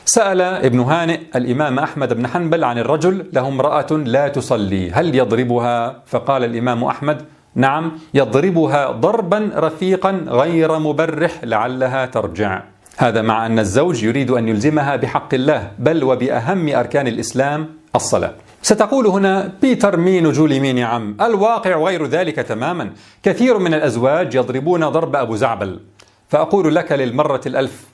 سأل 0.05 0.41
ابن 0.41 0.81
هانئ 0.81 1.21
الإمام 1.37 1.79
أحمد 1.79 2.13
بن 2.13 2.27
حنبل 2.27 2.65
عن 2.65 2.79
الرجل 2.79 3.27
له 3.33 3.49
امرأة 3.49 3.87
لا 3.93 4.29
تصلي 4.29 4.91
هل 4.91 5.15
يضربها؟ 5.15 6.03
فقال 6.07 6.45
الإمام 6.45 6.85
أحمد 6.85 7.23
نعم 7.55 7.93
يضربها 8.15 8.91
ضربا 8.91 9.51
رفيقا 9.55 10.11
غير 10.29 10.79
مبرح 10.79 11.45
لعلها 11.45 12.07
ترجع. 12.07 12.63
هذا 12.97 13.23
مع 13.23 13.47
أن 13.47 13.59
الزوج 13.59 14.03
يريد 14.03 14.31
أن 14.31 14.49
يلزمها 14.49 14.97
بحق 14.97 15.35
الله 15.35 15.71
بل 15.79 16.05
وبأهم 16.05 16.69
أركان 16.69 17.07
الإسلام 17.07 17.69
الصلاة. 17.95 18.35
ستقول 18.63 19.07
هنا 19.07 19.53
بيتر 19.63 19.97
مين 19.97 20.27
وجولي 20.27 20.61
مين 20.61 20.79
يا 20.79 20.87
عم؟ 20.87 21.17
الواقع 21.21 21.77
غير 21.77 22.07
ذلك 22.07 22.37
تماما. 22.37 22.91
كثير 23.23 23.59
من 23.59 23.75
الأزواج 23.75 24.35
يضربون 24.35 24.89
ضرب 24.89 25.17
أبو 25.17 25.37
زعبل. 25.37 25.81
فأقول 26.29 26.75
لك 26.75 26.93
للمرة 26.93 27.41
الألف 27.47 27.85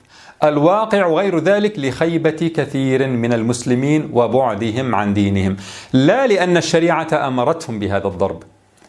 الواقع 0.43 1.07
غير 1.07 1.39
ذلك 1.39 1.79
لخيبة 1.79 2.51
كثير 2.55 3.07
من 3.07 3.33
المسلمين 3.33 4.09
وبعدهم 4.13 4.95
عن 4.95 5.13
دينهم. 5.13 5.57
لا 5.93 6.27
لأن 6.27 6.57
الشريعة 6.57 7.27
أمرتهم 7.27 7.79
بهذا 7.79 8.07
الضرب. 8.07 8.43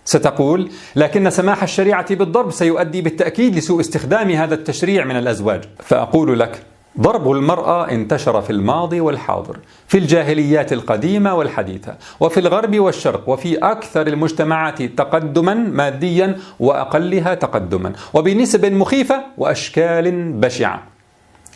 ستقول 0.04 0.70
لكن 0.96 1.30
سماح 1.30 1.62
الشريعة 1.62 2.14
بالضرب 2.14 2.50
سيؤدي 2.50 3.02
بالتأكيد 3.02 3.56
لسوء 3.56 3.80
استخدام 3.80 4.30
هذا 4.30 4.54
التشريع 4.54 5.04
من 5.04 5.16
الأزواج. 5.16 5.64
فأقول 5.84 6.40
لك 6.40 6.62
ضرب 7.00 7.30
المرأة 7.30 7.90
انتشر 7.90 8.42
في 8.42 8.50
الماضي 8.50 9.00
والحاضر 9.00 9.58
في 9.88 9.98
الجاهليات 9.98 10.72
القديمة 10.72 11.34
والحديثة 11.34 11.94
وفي 12.20 12.40
الغرب 12.40 12.78
والشرق 12.78 13.28
وفي 13.28 13.56
أكثر 13.58 14.06
المجتمعات 14.06 14.82
تقدما 14.82 15.54
ماديا 15.54 16.38
وأقلها 16.60 17.34
تقدما 17.34 17.92
وبنسب 18.14 18.72
مخيفة 18.72 19.22
وأشكال 19.38 20.32
بشعة. 20.32 20.82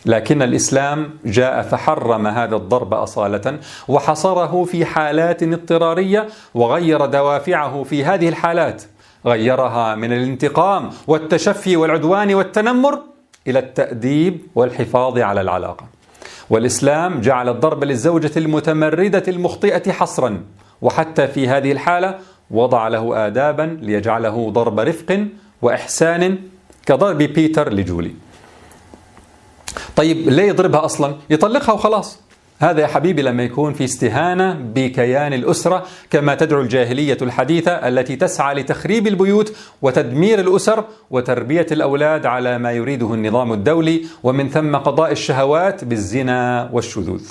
لكن 0.05 0.41
الإسلام 0.41 1.09
جاء 1.25 1.61
فحرم 1.61 2.27
هذا 2.27 2.55
الضرب 2.55 2.93
أصالة 2.93 3.59
وحصره 3.87 4.63
في 4.63 4.85
حالات 4.85 5.43
اضطرارية 5.43 6.27
وغير 6.53 7.05
دوافعه 7.05 7.83
في 7.83 8.05
هذه 8.05 8.29
الحالات 8.29 8.83
غيرها 9.25 9.95
من 9.95 10.13
الانتقام 10.13 10.89
والتشفي 11.07 11.77
والعدوان 11.77 12.33
والتنمر 12.33 12.99
إلى 13.47 13.59
التأديب 13.59 14.41
والحفاظ 14.55 15.19
على 15.19 15.41
العلاقة. 15.41 15.85
والإسلام 16.49 17.21
جعل 17.21 17.49
الضرب 17.49 17.83
للزوجة 17.83 18.31
المتمردة 18.37 19.23
المخطئة 19.27 19.91
حصرا 19.91 20.43
وحتى 20.81 21.27
في 21.27 21.47
هذه 21.47 21.71
الحالة 21.71 22.19
وضع 22.51 22.87
له 22.87 23.27
آدابا 23.27 23.77
ليجعله 23.81 24.49
ضرب 24.51 24.79
رفق 24.79 25.27
وإحسان 25.61 26.37
كضرب 26.85 27.17
بيتر 27.17 27.73
لجولي. 27.73 28.13
طيب 29.95 30.29
ليه 30.29 30.43
يضربها 30.43 30.85
أصلا؟ 30.85 31.15
يطلقها 31.29 31.73
وخلاص. 31.73 32.19
هذا 32.63 32.81
يا 32.81 32.87
حبيبي 32.87 33.21
لما 33.21 33.43
يكون 33.43 33.73
في 33.73 33.83
استهانة 33.83 34.53
بكيان 34.53 35.33
الأسرة 35.33 35.85
كما 36.09 36.35
تدعو 36.35 36.61
الجاهلية 36.61 37.17
الحديثة 37.21 37.71
التي 37.71 38.15
تسعى 38.15 38.55
لتخريب 38.55 39.07
البيوت 39.07 39.55
وتدمير 39.81 40.39
الأسر 40.39 40.85
وتربية 41.11 41.65
الأولاد 41.71 42.25
على 42.25 42.57
ما 42.57 42.71
يريده 42.71 43.13
النظام 43.13 43.53
الدولي 43.53 44.05
ومن 44.23 44.49
ثم 44.49 44.75
قضاء 44.75 45.11
الشهوات 45.11 45.83
بالزنا 45.83 46.69
والشذوذ. 46.73 47.21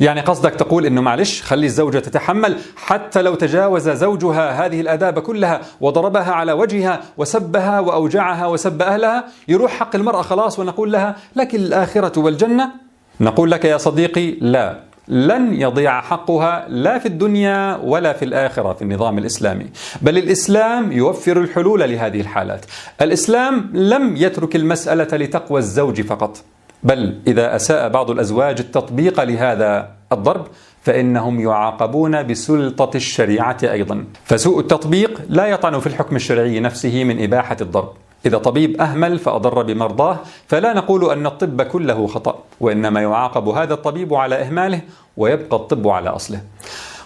يعني 0.00 0.20
قصدك 0.20 0.54
تقول 0.54 0.86
إنه 0.86 1.00
معلش 1.00 1.42
خلي 1.42 1.66
الزوجة 1.66 1.98
تتحمل 1.98 2.56
حتى 2.76 3.22
لو 3.22 3.34
تجاوز 3.34 3.88
زوجها 3.88 4.66
هذه 4.66 4.80
الآداب 4.80 5.18
كلها 5.18 5.60
وضربها 5.80 6.32
على 6.32 6.52
وجهها 6.52 7.00
وسبها 7.16 7.80
وأوجعها 7.80 8.46
وسب 8.46 8.82
أهلها 8.82 9.24
يروح 9.48 9.72
حق 9.72 9.96
المرأة 9.96 10.22
خلاص 10.22 10.58
ونقول 10.58 10.92
لها 10.92 11.16
لك 11.36 11.54
الآخرة 11.54 12.18
والجنة؟ 12.20 12.83
نقول 13.20 13.50
لك 13.50 13.64
يا 13.64 13.76
صديقي 13.76 14.30
لا. 14.30 14.80
لن 15.08 15.60
يضيع 15.60 16.00
حقها 16.00 16.66
لا 16.68 16.98
في 16.98 17.06
الدنيا 17.06 17.76
ولا 17.76 18.12
في 18.12 18.24
الآخرة 18.24 18.72
في 18.72 18.82
النظام 18.82 19.18
الإسلامي، 19.18 19.66
بل 20.02 20.18
الإسلام 20.18 20.92
يوفر 20.92 21.40
الحلول 21.40 21.80
لهذه 21.80 22.20
الحالات. 22.20 22.66
الإسلام 23.02 23.70
لم 23.72 24.16
يترك 24.16 24.56
المسألة 24.56 25.16
لتقوى 25.16 25.58
الزوج 25.58 26.00
فقط، 26.00 26.44
بل 26.82 27.18
إذا 27.26 27.56
أساء 27.56 27.88
بعض 27.88 28.10
الأزواج 28.10 28.60
التطبيق 28.60 29.22
لهذا 29.22 29.90
الضرب 30.12 30.46
فإنهم 30.82 31.40
يعاقبون 31.40 32.22
بسلطة 32.22 32.96
الشريعة 32.96 33.58
أيضا. 33.62 34.04
فسوء 34.24 34.60
التطبيق 34.60 35.20
لا 35.28 35.46
يطعن 35.46 35.80
في 35.80 35.86
الحكم 35.86 36.16
الشرعي 36.16 36.60
نفسه 36.60 37.04
من 37.04 37.22
إباحة 37.22 37.56
الضرب. 37.60 37.92
إذا 38.26 38.38
طبيب 38.38 38.80
أهمل 38.80 39.18
فأضر 39.18 39.62
بمرضاه 39.62 40.18
فلا 40.48 40.72
نقول 40.72 41.10
أن 41.10 41.26
الطب 41.26 41.62
كله 41.62 42.06
خطأ 42.06 42.38
وإنما 42.60 43.02
يعاقب 43.02 43.48
هذا 43.48 43.74
الطبيب 43.74 44.14
على 44.14 44.34
إهماله 44.34 44.80
ويبقى 45.16 45.56
الطب 45.56 45.88
على 45.88 46.10
أصله. 46.10 46.40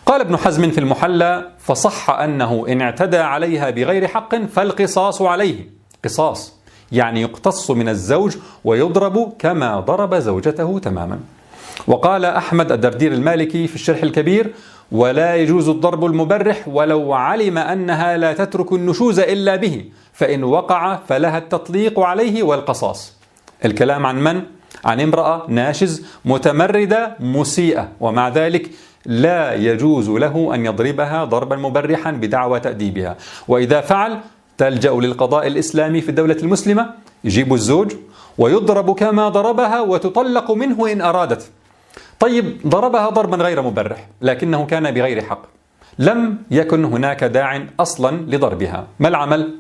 قال 0.07 0.21
ابن 0.21 0.37
حزم 0.37 0.71
في 0.71 0.79
المحلى 0.79 1.51
فصح 1.59 2.11
أنه 2.11 2.67
إن 2.69 2.81
اعتدى 2.81 3.19
عليها 3.19 3.71
بغير 3.71 4.07
حق 4.07 4.37
فالقصاص 4.37 5.23
عليه. 5.23 5.71
قصاص 6.05 6.55
يعني 6.93 7.23
يقتص 7.23 7.71
من 7.71 7.89
الزوج 7.89 8.37
ويضرب 8.65 9.33
كما 9.39 9.81
ضرب 9.81 10.15
زوجته 10.15 10.79
تماما. 10.79 11.21
وقال 11.87 12.25
أحمد 12.25 12.73
الدردير 12.73 13.13
المالكي 13.13 13.67
في 13.67 13.75
الشرح 13.75 14.03
الكبير 14.03 14.55
ولا 14.93 15.37
يجوز 15.37 15.69
الضرب 15.69 16.05
المبرح 16.05 16.69
ولو 16.69 17.13
علم 17.13 17.59
أنها 17.59 18.17
لا 18.17 18.33
تترك 18.33 18.73
النشوز 18.73 19.19
إلا 19.21 19.57
به 19.57 19.85
فإن 20.13 20.45
وقع 20.45 20.97
فلها 20.97 21.39
التطليق 21.39 22.01
عليه 22.01 22.43
والقصاص. 22.43 23.17
الكلام 23.65 24.07
عن 24.07 24.23
من؟ 24.23 24.43
عن 24.85 25.01
امرأة 25.01 25.43
ناشز 25.49 26.07
متمردة 26.25 27.17
مسيئة 27.21 27.89
ومع 28.01 28.29
ذلك 28.29 28.71
لا 29.07 29.55
يجوز 29.55 30.11
له 30.11 30.55
أن 30.55 30.67
يضربها 30.67 31.25
ضربا 31.25 31.57
مبرحا 31.57 32.11
بدعوى 32.11 32.61
تأديبها. 32.61 33.17
وإذا 33.49 33.81
فعل 33.81 34.19
تلجأ 34.59 34.93
للقضاء 34.93 35.47
الإسلامي 35.47 36.01
في 36.01 36.09
الدولة 36.09 36.37
المسلمة 36.43 36.91
يجيب 37.25 37.55
الزوج 37.55 37.93
ويضرب 38.39 38.95
كما 38.95 39.29
ضربها 39.29 39.81
وتطلق 39.81 40.51
منه 40.51 40.93
إن 40.93 41.01
أرادت. 41.01 41.51
طيب 42.21 42.59
ضربها 42.67 43.09
ضربا 43.09 43.37
غير 43.37 43.63
مبرح 43.63 44.09
لكنه 44.23 44.67
كان 44.67 44.91
بغير 44.91 45.23
حق. 45.23 45.43
لم 45.99 46.39
يكن 46.51 46.85
هناك 46.85 47.25
داع 47.25 47.67
أصلا 47.81 48.17
لضربها. 48.17 48.87
ما 49.01 49.09
العمل؟ 49.09 49.55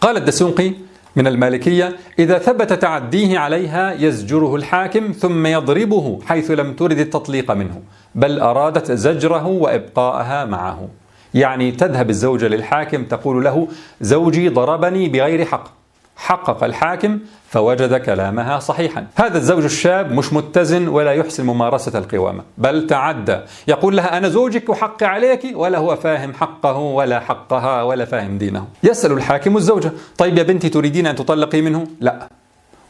قال 0.00 0.16
الدسوقي 0.16 0.72
من 1.16 1.26
المالكية 1.26 1.96
إذا 2.18 2.38
ثبت 2.38 2.72
تعديه 2.72 3.38
عليها 3.38 3.92
يزجره 3.92 4.56
الحاكم 4.56 5.12
ثم 5.12 5.46
يضربه 5.46 6.18
حيث 6.26 6.50
لم 6.50 6.74
ترد 6.74 6.98
التطليق 6.98 7.50
منه 7.50 7.82
بل 8.14 8.40
أرادت 8.40 8.92
زجره 8.92 9.46
وإبقاءها 9.46 10.44
معه. 10.44 10.88
يعني 11.34 11.72
تذهب 11.72 12.10
الزوجة 12.10 12.48
للحاكم 12.48 13.04
تقول 13.04 13.44
له 13.44 13.68
زوجي 14.00 14.48
ضربني 14.48 15.08
بغير 15.08 15.44
حق. 15.44 15.81
حقق 16.22 16.64
الحاكم 16.64 17.18
فوجد 17.48 17.94
كلامها 17.94 18.58
صحيحا. 18.58 19.06
هذا 19.14 19.38
الزوج 19.38 19.64
الشاب 19.64 20.12
مش 20.12 20.32
متزن 20.32 20.88
ولا 20.88 21.12
يحسن 21.12 21.46
ممارسة 21.46 21.98
القوامة 21.98 22.42
بل 22.58 22.86
تعدى. 22.86 23.38
يقول 23.68 23.96
لها 23.96 24.18
أنا 24.18 24.28
زوجك 24.28 24.68
وحقي 24.68 25.06
عليك 25.06 25.42
ولا 25.54 25.78
هو 25.78 25.96
فاهم 25.96 26.34
حقه 26.34 26.78
ولا 26.78 27.20
حقها 27.20 27.82
ولا 27.82 28.04
فاهم 28.04 28.38
دينه. 28.38 28.66
يسأل 28.82 29.12
الحاكم 29.12 29.56
الزوجة 29.56 29.92
طيب 30.18 30.38
يا 30.38 30.42
بنتي 30.42 30.68
تريدين 30.68 31.06
أن 31.06 31.16
تطلقي 31.16 31.60
منه؟ 31.60 31.86
لا. 32.00 32.28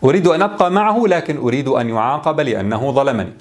أريد 0.05 0.27
أن 0.27 0.43
أبقى 0.43 0.71
معه 0.71 1.05
لكن 1.07 1.37
أريد 1.37 1.69
أن 1.69 1.89
يعاقب 1.89 2.41
لأنه 2.41 2.93
ظلمني. 2.93 3.33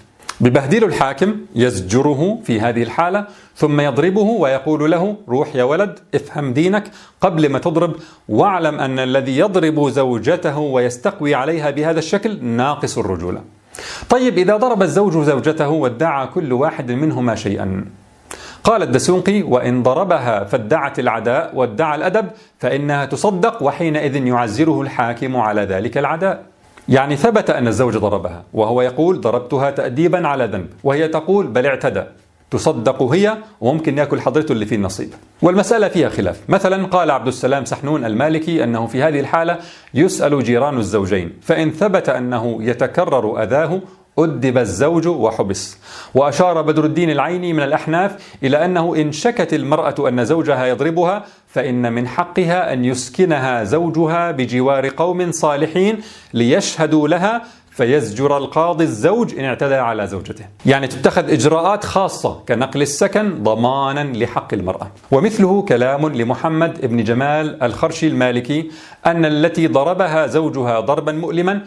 ببهدل 0.41 0.83
الحاكم 0.83 1.35
يزجره 1.55 2.39
في 2.43 2.61
هذه 2.61 2.83
الحالة 2.83 3.25
ثم 3.55 3.81
يضربه 3.81 4.21
ويقول 4.21 4.91
له 4.91 5.15
روح 5.29 5.55
يا 5.55 5.63
ولد 5.63 5.99
افهم 6.15 6.53
دينك 6.53 6.83
قبل 7.21 7.49
ما 7.49 7.59
تضرب 7.59 7.95
واعلم 8.29 8.79
أن 8.79 8.99
الذي 8.99 9.37
يضرب 9.37 9.89
زوجته 9.89 10.57
ويستقوي 10.57 11.35
عليها 11.35 11.69
بهذا 11.69 11.99
الشكل 11.99 12.45
ناقص 12.45 12.97
الرجولة. 12.97 13.41
طيب 14.09 14.37
إذا 14.37 14.57
ضرب 14.57 14.81
الزوج 14.81 15.17
زوجته 15.17 15.69
وادعى 15.69 16.27
كل 16.27 16.53
واحد 16.53 16.91
منهما 16.91 17.35
شيئا. 17.35 17.85
قال 18.63 18.83
الدسوقي 18.83 19.41
وإن 19.41 19.83
ضربها 19.83 20.43
فادعت 20.43 20.99
العداء 20.99 21.55
وادعى 21.55 21.95
الأدب 21.95 22.25
فإنها 22.59 23.05
تصدق 23.05 23.63
وحينئذ 23.63 24.27
يعزره 24.27 24.81
الحاكم 24.81 25.37
على 25.37 25.61
ذلك 25.61 25.97
العداء. 25.97 26.50
يعني 26.89 27.15
ثبت 27.15 27.49
أن 27.49 27.67
الزوج 27.67 27.97
ضربها 27.97 28.43
وهو 28.53 28.81
يقول 28.81 29.21
ضربتها 29.21 29.71
تأديبا 29.71 30.27
على 30.27 30.45
ذنب 30.45 30.67
وهي 30.83 31.07
تقول 31.07 31.47
بل 31.47 31.65
اعتدى 31.65 32.03
تصدق 32.51 33.01
هي 33.03 33.37
وممكن 33.61 33.97
يأكل 33.97 34.21
حضرته 34.21 34.51
اللي 34.51 34.65
فيه 34.65 34.75
النصيب. 34.75 35.09
والمسألة 35.41 35.87
فيها 35.87 36.09
خلاف. 36.09 36.39
مثلا 36.49 36.85
قال 36.85 37.11
عبد 37.11 37.27
السلام 37.27 37.65
سحنون 37.65 38.05
المالكي 38.05 38.63
أنه 38.63 38.87
في 38.87 39.03
هذه 39.03 39.19
الحالة 39.19 39.57
يسأل 39.93 40.43
جيران 40.43 40.77
الزوجين 40.77 41.33
فإن 41.41 41.71
ثبت 41.71 42.09
أنه 42.09 42.63
يتكرر 42.63 43.43
أذاه 43.43 43.81
أدب 44.19 44.57
الزوج 44.57 45.07
وحبس. 45.07 45.77
وأشار 46.15 46.61
بدر 46.61 46.85
الدين 46.85 47.09
العيني 47.09 47.53
من 47.53 47.63
الأحناف 47.63 48.35
إلى 48.43 48.65
أنه 48.65 48.95
إن 48.95 49.11
شكت 49.11 49.53
المرأة 49.53 50.09
أن 50.09 50.25
زوجها 50.25 50.65
يضربها 50.65 51.25
فإن 51.53 51.93
من 51.93 52.07
حقها 52.07 52.73
أن 52.73 52.85
يسكنها 52.85 53.63
زوجها 53.63 54.31
بجوار 54.31 54.87
قوم 54.87 55.31
صالحين 55.31 55.97
ليشهدوا 56.33 57.07
لها 57.07 57.41
فيزجر 57.71 58.37
القاضي 58.37 58.83
الزوج 58.83 59.39
إن 59.39 59.45
اعتدى 59.45 59.75
على 59.75 60.07
زوجته. 60.07 60.45
يعني 60.65 60.87
تتخذ 60.87 61.31
إجراءات 61.31 61.85
خاصة 61.85 62.39
كنقل 62.47 62.81
السكن 62.81 63.43
ضمانا 63.43 64.17
لحق 64.17 64.53
المرأة. 64.53 64.91
ومثله 65.11 65.61
كلام 65.61 66.07
لمحمد 66.07 66.85
بن 66.85 67.03
جمال 67.03 67.63
الخرشي 67.63 68.07
المالكي 68.07 68.71
أن 69.05 69.25
التي 69.25 69.67
ضربها 69.67 70.27
زوجها 70.27 70.79
ضربا 70.79 71.11
مؤلما 71.11 71.61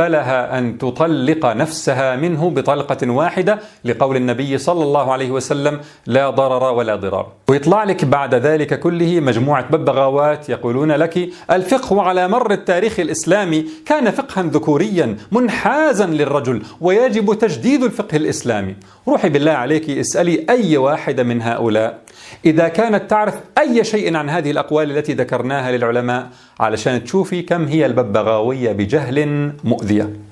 فلها 0.00 0.58
أن 0.58 0.78
تطلق 0.78 1.46
نفسها 1.46 2.16
منه 2.16 2.50
بطلقة 2.50 3.10
واحدة 3.10 3.58
لقول 3.84 4.16
النبي 4.16 4.58
صلى 4.58 4.84
الله 4.84 5.12
عليه 5.12 5.30
وسلم 5.30 5.80
لا 6.06 6.30
ضرر 6.30 6.72
ولا 6.72 6.96
ضرار. 6.96 7.26
ويطلع 7.48 7.84
لك 7.84 8.04
بعد 8.04 8.34
ذلك 8.34 8.80
كله 8.80 9.20
مجموعة 9.20 9.70
ببغاوات 9.70 10.48
يقولون 10.48 10.92
لك 10.92 11.28
الفقه 11.50 12.02
على 12.02 12.28
مر 12.28 12.52
التاريخ 12.52 13.00
الإسلامي 13.00 13.64
كان 13.86 14.10
فقها 14.10 14.42
ذكوريا 14.42 15.16
منحازا 15.32 16.06
للرجل 16.06 16.62
ويجب 16.80 17.34
تجديد 17.34 17.82
الفقه 17.84 18.16
الإسلامي. 18.16 18.74
روحي 19.10 19.28
بالله 19.28 19.52
عليك 19.52 19.90
اسألي 19.90 20.46
أي 20.50 20.76
واحدة 20.76 21.22
من 21.22 21.42
هؤلاء. 21.42 21.98
إذا 22.44 22.68
كانت 22.68 23.10
تعرف 23.10 23.34
أي 23.58 23.84
شيء 23.84 24.16
عن 24.16 24.30
هذه 24.30 24.50
الأقوال 24.50 24.98
التي 24.98 25.12
ذكرناها 25.12 25.72
للعلماء 25.72 26.28
علشان 26.60 27.04
تشوفي 27.04 27.42
كم 27.42 27.64
هي 27.64 27.86
الببغاوية 27.86 28.72
بجهل 28.72 29.52
مؤذية. 29.64 30.29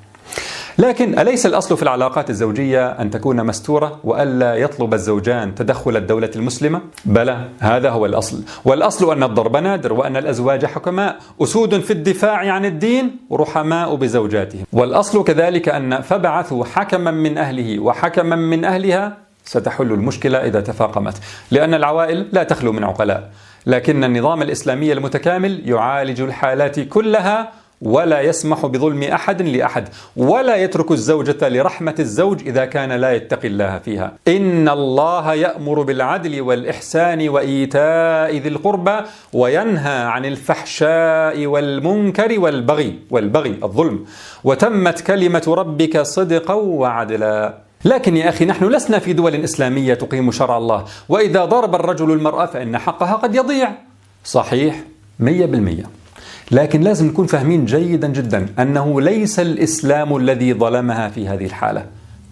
لكن 0.79 1.19
أليس 1.19 1.47
الأصل 1.47 1.77
في 1.77 1.83
العلاقات 1.83 2.31
الزوجية 2.31 2.87
أن 2.87 3.11
تكون 3.11 3.47
مستورة 3.47 4.01
وألا 4.05 4.55
يطلب 4.55 4.95
الزوجان 4.95 5.55
تدخل 5.55 5.97
الدولة 5.97 6.31
المسلمة؟ 6.37 6.81
بلى 7.05 7.49
هذا 7.59 7.91
هو 7.91 8.07
الأصل. 8.07 8.43
والأصل 8.65 9.13
أن 9.13 9.23
الضرب 9.23 9.57
نادر 9.57 9.93
وأن 9.93 10.17
الأزواج 10.17 10.67
حكماء. 10.67 11.17
أسود 11.43 11.81
في 11.81 11.91
الدفاع 11.91 12.53
عن 12.53 12.65
الدين 12.65 13.17
رحماء 13.33 13.95
بزوجاتهم. 13.95 14.65
والأصل 14.73 15.25
كذلك 15.25 15.69
أن 15.69 16.01
فبعثوا 16.01 16.65
حكما 16.65 17.11
من 17.11 17.39
أهله 17.39 17.79
وحكما 17.79 18.37
من 18.37 18.65
أهلها. 18.65 19.17
ستحل 19.45 19.93
المشكلة 19.93 20.39
إذا 20.39 20.61
تفاقمت 20.61 21.15
لأن 21.51 21.75
العوائل 21.75 22.27
لا 22.33 22.43
تخلو 22.43 22.73
من 22.73 22.85
عقلاء. 22.85 23.31
لكن 23.67 24.05
النظام 24.05 24.43
الإسلامي 24.43 24.93
المتكامل 24.93 25.63
يعالج 25.69 26.21
الحالات 26.21 26.81
كلها 26.81 27.53
ولا 27.83 28.21
يسمح 28.21 28.67
بظلم 28.67 29.03
أحد 29.03 29.43
لأحد 29.43 29.89
ولا 30.17 30.57
يترك 30.57 30.91
الزوجة 30.91 31.49
لرحمة 31.49 31.95
الزوج 31.99 32.41
إذا 32.47 32.65
كان 32.65 32.93
لا 32.93 33.13
يتقي 33.13 33.49
الله 33.49 33.79
فيها. 33.79 34.13
إن 34.29 34.69
الله 34.69 35.35
يأمر 35.35 35.83
بالعدل 35.83 36.41
والإحسان 36.41 37.29
وإيتاء 37.29 38.37
ذي 38.37 38.49
القربى 38.49 38.97
وينهى 39.33 39.99
عن 40.03 40.25
الفحشاء 40.25 41.47
والمنكر 41.47 42.41
والبغي 42.41 42.99
والبغي 43.11 43.55
الظلم. 43.63 44.05
وتمت 44.45 45.01
كلمة 45.01 45.45
ربك 45.49 45.99
صدقا 46.03 46.55
وعدلا. 46.55 47.55
لكن 47.85 48.17
يا 48.17 48.29
أخي 48.29 48.45
نحن 48.45 48.65
لسنا 48.65 48.99
في 48.99 49.13
دول 49.13 49.35
إسلامية 49.35 49.95
تقيم 49.95 50.31
شرع 50.31 50.59
الله 50.59 50.85
وإذا 51.09 51.45
ضرب 51.45 51.75
الرجل 51.75 52.11
المرأة 52.11 52.47
فإن 52.47 52.79
حقها 52.79 53.15
قد 53.15 53.35
يضيع. 53.35 53.73
صحيح 54.25 54.81
100% 55.21 55.98
لكن 56.51 56.81
لازم 56.81 57.07
نكون 57.07 57.27
فاهمين 57.27 57.65
جيدا 57.65 58.09
جدا 58.09 58.47
أنه 58.59 59.01
ليس 59.01 59.41
الإسلام 59.41 60.17
الذي 60.17 60.55
ظلمها 60.55 61.09
في 61.09 61.29
هذه 61.29 61.45
الحالة 61.45 61.87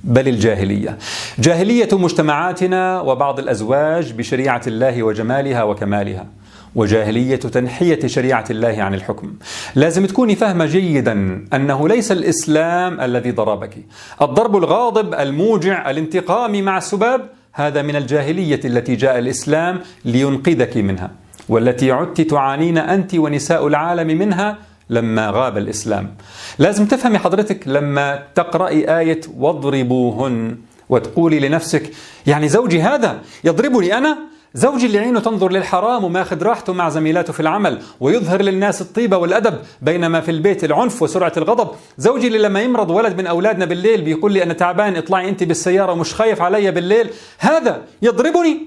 بل 0.05 0.29
الجاهلية. 0.29 0.99
جاهلية 1.39 1.89
مجتمعاتنا 1.93 3.01
وبعض 3.01 3.39
الأزواج 3.39 4.13
بشريعة 4.13 4.63
الله 4.67 5.03
وجمالها 5.03 5.63
وكمالها. 5.63 6.27
وجاهلية 6.75 7.37
تنحية 7.37 8.07
شريعة 8.07 8.45
الله 8.51 8.83
عن 8.83 8.95
الحكم. 8.95 9.33
لازم 9.75 10.07
تكوني 10.07 10.37
فاهمة 10.37 10.67
جيدا 10.67 11.45
أنه 11.55 11.89
ليس 11.89 12.13
الإسلام 12.13 13.01
الذي 13.01 13.31
ضربك. 13.31 13.77
الضرب 14.23 14.57
الغاضب 14.57 15.15
الموجع 15.15 15.91
الانتقام 15.91 16.65
مع 16.65 16.79
السباب 16.79 17.21
هذا 17.53 17.83
من 17.83 17.97
الجاهلية 17.97 18.61
التي 18.65 18.97
جاء 18.97 19.19
الإسلام 19.19 19.81
لينقذك 20.05 20.77
منها. 20.77 21.11
والتي 21.49 21.93
عدت 21.93 22.21
تعانين 22.21 22.79
أنت 22.79 23.15
ونساء 23.15 23.67
العالم 23.67 24.19
منها 24.19 24.59
لما 24.91 25.31
غاب 25.31 25.59
الإسلام. 25.59 26.15
لازم 26.59 26.87
تفهمي 26.87 27.19
حضرتك 27.19 27.69
لما 27.69 28.23
تقرأي 28.35 28.99
آية 28.99 29.21
واضربوهن 29.37 30.57
وتقولي 30.89 31.41
لنفسك 31.41 31.91
يعني 32.27 32.49
زوجي 32.49 32.83
هذا 32.83 33.21
يضربني 33.45 33.99
أنا 33.99 34.19
زوجي 34.55 34.87
اللي 34.87 34.99
عينه 34.99 35.21
تنظر 35.21 35.53
للحرام 35.53 36.05
وماخذ 36.05 36.43
راحته 36.43 36.73
مع 36.73 36.89
زميلاته 36.89 37.33
في 37.33 37.41
العمل 37.41 37.83
ويظهر 38.01 38.43
للناس 38.43 38.81
الطيبة 38.81 39.17
والأدب 39.17 39.55
بينما 39.83 40.21
في 40.21 40.31
البيت 40.31 40.65
العنف 40.65 41.03
وسرعة 41.03 41.33
الغضب. 41.37 41.69
زوجي 41.99 42.27
اللي 42.27 42.39
لما 42.39 42.61
يمرض 42.63 42.91
ولد 42.91 43.19
من 43.19 43.27
أولادنا 43.27 43.65
بالليل 43.65 44.03
بيقول 44.03 44.33
لي 44.33 44.43
أنا 44.43 44.53
تعبان 44.53 44.97
اطلعي 44.97 45.29
أنت 45.29 45.45
بالسيارة 45.45 45.93
ومش 45.93 46.15
خايف 46.15 46.43
علي 46.43 46.71
بالليل 46.71 47.11
هذا 47.39 47.83
يضربني. 48.03 48.67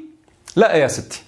لا 0.56 0.76
يا 0.76 0.88
ستي 0.88 1.22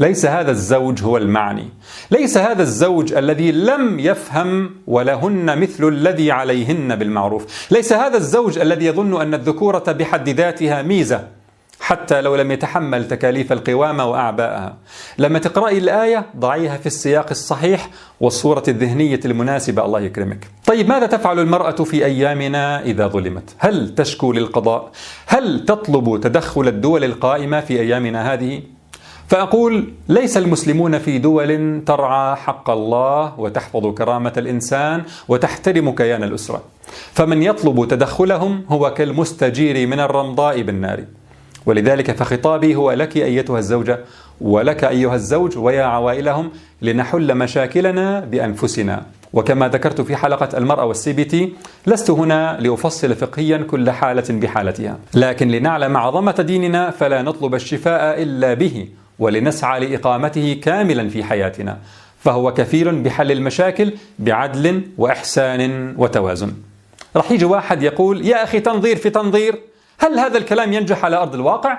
ليس 0.00 0.26
هذا 0.26 0.50
الزوج 0.50 1.02
هو 1.02 1.16
المعني 1.16 1.68
ليس 2.10 2.38
هذا 2.38 2.62
الزوج 2.62 3.12
الذي 3.12 3.52
لم 3.52 4.00
يفهم 4.00 4.70
ولهن 4.86 5.58
مثل 5.58 5.88
الذي 5.88 6.32
عليهن 6.32 6.96
بالمعروف 6.96 7.66
ليس 7.70 7.92
هذا 7.92 8.16
الزوج 8.16 8.58
الذي 8.58 8.86
يظن 8.86 9.20
أن 9.20 9.34
الذكورة 9.34 9.92
بحد 9.92 10.28
ذاتها 10.28 10.82
ميزة 10.82 11.38
حتى 11.80 12.20
لو 12.20 12.36
لم 12.36 12.50
يتحمل 12.50 13.08
تكاليف 13.08 13.52
القوامة 13.52 14.06
وأعباءها. 14.06 14.76
لما 15.18 15.38
تقرأي 15.38 15.78
الآية 15.78 16.26
ضعيها 16.36 16.76
في 16.76 16.86
السياق 16.86 17.26
الصحيح 17.30 17.90
والصورة 18.20 18.62
الذهنية 18.68 19.20
المناسبة 19.24 19.84
الله 19.84 20.00
يكرمك. 20.00 20.46
طيب 20.66 20.88
ماذا 20.88 21.06
تفعل 21.06 21.38
المرأة 21.38 21.84
في 21.84 22.04
أيامنا 22.04 22.82
إذا 22.82 23.06
ظلمت؟ 23.06 23.54
هل 23.58 23.94
تشكو 23.94 24.32
للقضاء؟ 24.32 24.90
هل 25.26 25.64
تطلب 25.64 26.20
تدخل 26.20 26.68
الدول 26.68 27.04
القائمة 27.04 27.60
في 27.60 27.80
أيامنا 27.80 28.32
هذه؟ 28.32 28.62
فأقول 29.28 29.92
ليس 30.08 30.36
المسلمون 30.36 30.98
في 30.98 31.18
دول 31.18 31.80
ترعى 31.86 32.36
حق 32.36 32.70
الله 32.70 33.40
وتحفظ 33.40 33.94
كرامة 33.94 34.32
الإنسان 34.36 35.02
وتحترم 35.28 35.90
كيان 35.90 36.22
الأسرة. 36.24 36.62
فمن 37.12 37.42
يطلب 37.42 37.88
تدخلهم 37.88 38.64
هو 38.68 38.94
كالمستجير 38.94 39.86
من 39.86 40.00
الرمضاء 40.00 40.62
بالنار. 40.62 41.04
ولذلك 41.66 42.10
فخطابي 42.10 42.76
هو 42.76 42.92
لك 42.92 43.16
أيتها 43.16 43.58
الزوجة 43.58 44.00
ولك 44.40 44.84
أيها 44.84 45.14
الزوج 45.14 45.58
ويا 45.58 45.84
عوائلهم 45.84 46.50
لنحل 46.82 47.34
مشاكلنا 47.34 48.20
بأنفسنا. 48.20 49.02
وكما 49.32 49.68
ذكرت 49.68 50.00
في 50.00 50.16
حلقة 50.16 50.58
المرأة 50.58 50.84
و 50.84 51.12
CBT 51.12 51.24
ال 51.24 51.52
لست 51.86 52.10
هنا 52.10 52.58
لأفصل 52.60 53.14
فقهيا 53.14 53.56
كل 53.56 53.90
حالة 53.90 54.24
بحالتها. 54.30 54.98
لكن 55.14 55.48
لنعلم 55.48 55.96
عظمة 55.96 56.32
ديننا 56.32 56.90
فلا 56.90 57.22
نطلب 57.22 57.54
الشفاء 57.54 58.22
إلا 58.22 58.54
به. 58.54 58.88
ولنسعى 59.18 59.80
لإقامته 59.80 60.60
كاملا 60.62 61.08
في 61.08 61.24
حياتنا 61.24 61.78
فهو 62.18 62.54
كفيل 62.54 63.02
بحل 63.02 63.32
المشاكل 63.32 63.92
بعدل 64.18 64.82
وإحسان 64.98 65.94
وتوازن. 65.98 66.52
راح 67.16 67.30
يجي 67.30 67.44
واحد 67.44 67.82
يقول 67.82 68.26
يا 68.26 68.44
أخي 68.44 68.60
تنظير 68.60 68.96
في 68.96 69.10
تنظير 69.10 69.58
هل 69.98 70.18
هذا 70.18 70.38
الكلام 70.38 70.72
ينجح 70.72 71.04
على 71.04 71.16
أرض 71.16 71.34
الواقع؟ 71.34 71.78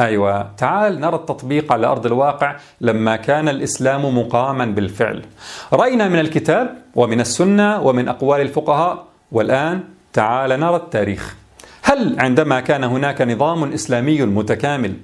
أيوه 0.00 0.50
تعال 0.58 1.00
نرى 1.00 1.16
التطبيق 1.16 1.72
على 1.72 1.86
أرض 1.86 2.06
الواقع 2.06 2.56
لما 2.80 3.16
كان 3.16 3.48
الإسلام 3.48 4.18
مقاما 4.18 4.64
بالفعل. 4.64 5.22
رأينا 5.72 6.08
من 6.08 6.18
الكتاب 6.18 6.74
ومن 6.94 7.20
السنة 7.20 7.82
ومن 7.82 8.08
أقوال 8.08 8.40
الفقهاء 8.40 9.06
والآن 9.32 9.80
تعال 10.12 10.60
نرى 10.60 10.76
التاريخ. 10.76 11.36
هل 11.82 12.20
عندما 12.20 12.60
كان 12.60 12.84
هناك 12.84 13.22
نظام 13.22 13.72
إسلامي 13.72 14.22
متكامل 14.22 14.94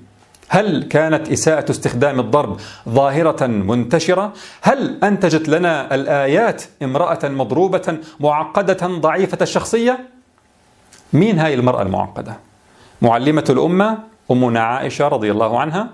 هل 0.55 0.83
كانت 0.83 1.29
إساءة 1.29 1.71
استخدام 1.71 2.21
الضرب 2.21 2.61
ظاهرة 2.89 3.47
منتشرة؟ 3.47 4.33
هل 4.63 5.05
أنتجت 5.05 5.49
لنا 5.49 5.95
الآيات 5.95 6.63
امرأة 6.83 7.19
مضروبة 7.25 7.99
معقدة 8.21 8.87
ضعيفة 8.87 9.39
الشخصية؟ 9.43 10.09
مين 11.13 11.39
هاي 11.39 11.55
المرأة 11.55 11.83
المعقدة؟ 11.83 12.37
معلمة 13.03 13.45
الأمة 13.51 13.99
أمنا 14.31 14.61
عائشة 14.61 15.09
رضي 15.09 15.31
الله 15.31 15.61
عنها؟ 15.61 15.89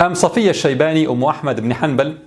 أم 0.00 0.14
صفية 0.14 0.50
الشيباني 0.50 1.08
أم 1.08 1.24
أحمد 1.24 1.60
بن 1.60 1.74
حنبل؟ 1.74 2.18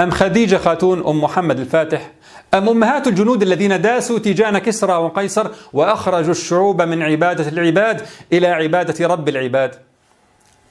أم 0.00 0.10
خديجة 0.10 0.56
خاتون 0.56 1.06
أم 1.06 1.20
محمد 1.24 1.60
الفاتح؟ 1.60 2.10
أم 2.54 2.68
أمهات 2.68 3.06
الجنود 3.08 3.42
الذين 3.42 3.82
داسوا 3.82 4.18
تيجان 4.18 4.58
كسرى 4.58 4.92
وقيصر 4.92 5.50
وأخرجوا 5.72 6.30
الشعوب 6.30 6.82
من 6.82 7.02
عبادة 7.02 7.48
العباد 7.48 8.02
إلى 8.32 8.46
عبادة 8.46 9.06
رب 9.06 9.28
العباد؟ 9.28 9.74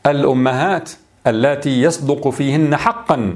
الأمهات 0.08 0.90
اللاتي 1.28 1.82
يصدق 1.82 2.30
فيهن 2.30 2.76
حقا 2.76 3.36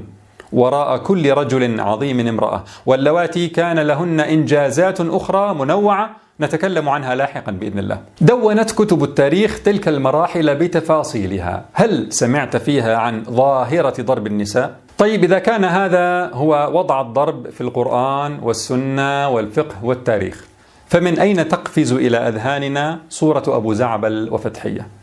وراء 0.52 0.98
كل 0.98 1.32
رجل 1.32 1.80
عظيم 1.80 2.26
امرأة 2.28 2.64
واللواتي 2.86 3.48
كان 3.48 3.78
لهن 3.78 4.20
إنجازات 4.20 5.00
أخرى 5.00 5.54
منوعة 5.54 6.10
نتكلم 6.40 6.88
عنها 6.88 7.14
لاحقا 7.14 7.52
بإذن 7.52 7.78
الله. 7.78 8.00
دونت 8.20 8.70
كتب 8.70 9.04
التاريخ 9.04 9.62
تلك 9.62 9.88
المراحل 9.88 10.54
بتفاصيلها، 10.54 11.64
هل 11.72 12.12
سمعت 12.12 12.56
فيها 12.56 12.96
عن 12.96 13.24
ظاهرة 13.24 14.02
ضرب 14.02 14.26
النساء؟ 14.26 14.76
طيب 14.98 15.24
إذا 15.24 15.38
كان 15.38 15.64
هذا 15.64 16.30
هو 16.32 16.70
وضع 16.72 17.00
الضرب 17.00 17.50
في 17.50 17.60
القرآن 17.60 18.38
والسنة 18.42 19.28
والفقه 19.28 19.84
والتاريخ، 19.84 20.44
فمن 20.86 21.18
أين 21.18 21.48
تقفز 21.48 21.92
إلى 21.92 22.16
أذهاننا 22.16 22.98
صوره 23.08 23.44
أبو 23.46 23.72
زعبل 23.72 24.28
وفتحية؟ 24.32 24.97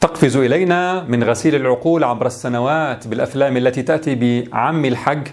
تقفز 0.00 0.36
إلينا 0.36 1.04
من 1.08 1.24
غسيل 1.24 1.54
العقول 1.54 2.04
عبر 2.04 2.26
السنوات 2.26 3.06
بالأفلام 3.06 3.56
التي 3.56 3.82
تأتي 3.82 4.14
بعم 4.14 4.84
الحج 4.84 5.28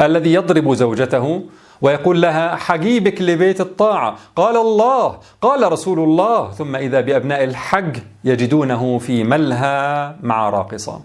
الذي 0.00 0.32
يضرب 0.32 0.74
زوجته 0.74 1.42
ويقول 1.82 2.22
لها 2.22 2.56
حجيبك 2.56 3.22
لبيت 3.22 3.60
الطاعة. 3.60 4.16
قال 4.36 4.56
الله 4.56 5.18
قال 5.40 5.72
رسول 5.72 5.98
الله. 5.98 6.50
ثم 6.50 6.76
إذا 6.76 7.00
بأبناء 7.00 7.44
الحج 7.44 7.96
يجدونه 8.24 8.98
في 8.98 9.24
ملهى 9.24 10.14
مع 10.22 10.50
راقصه 10.50 11.00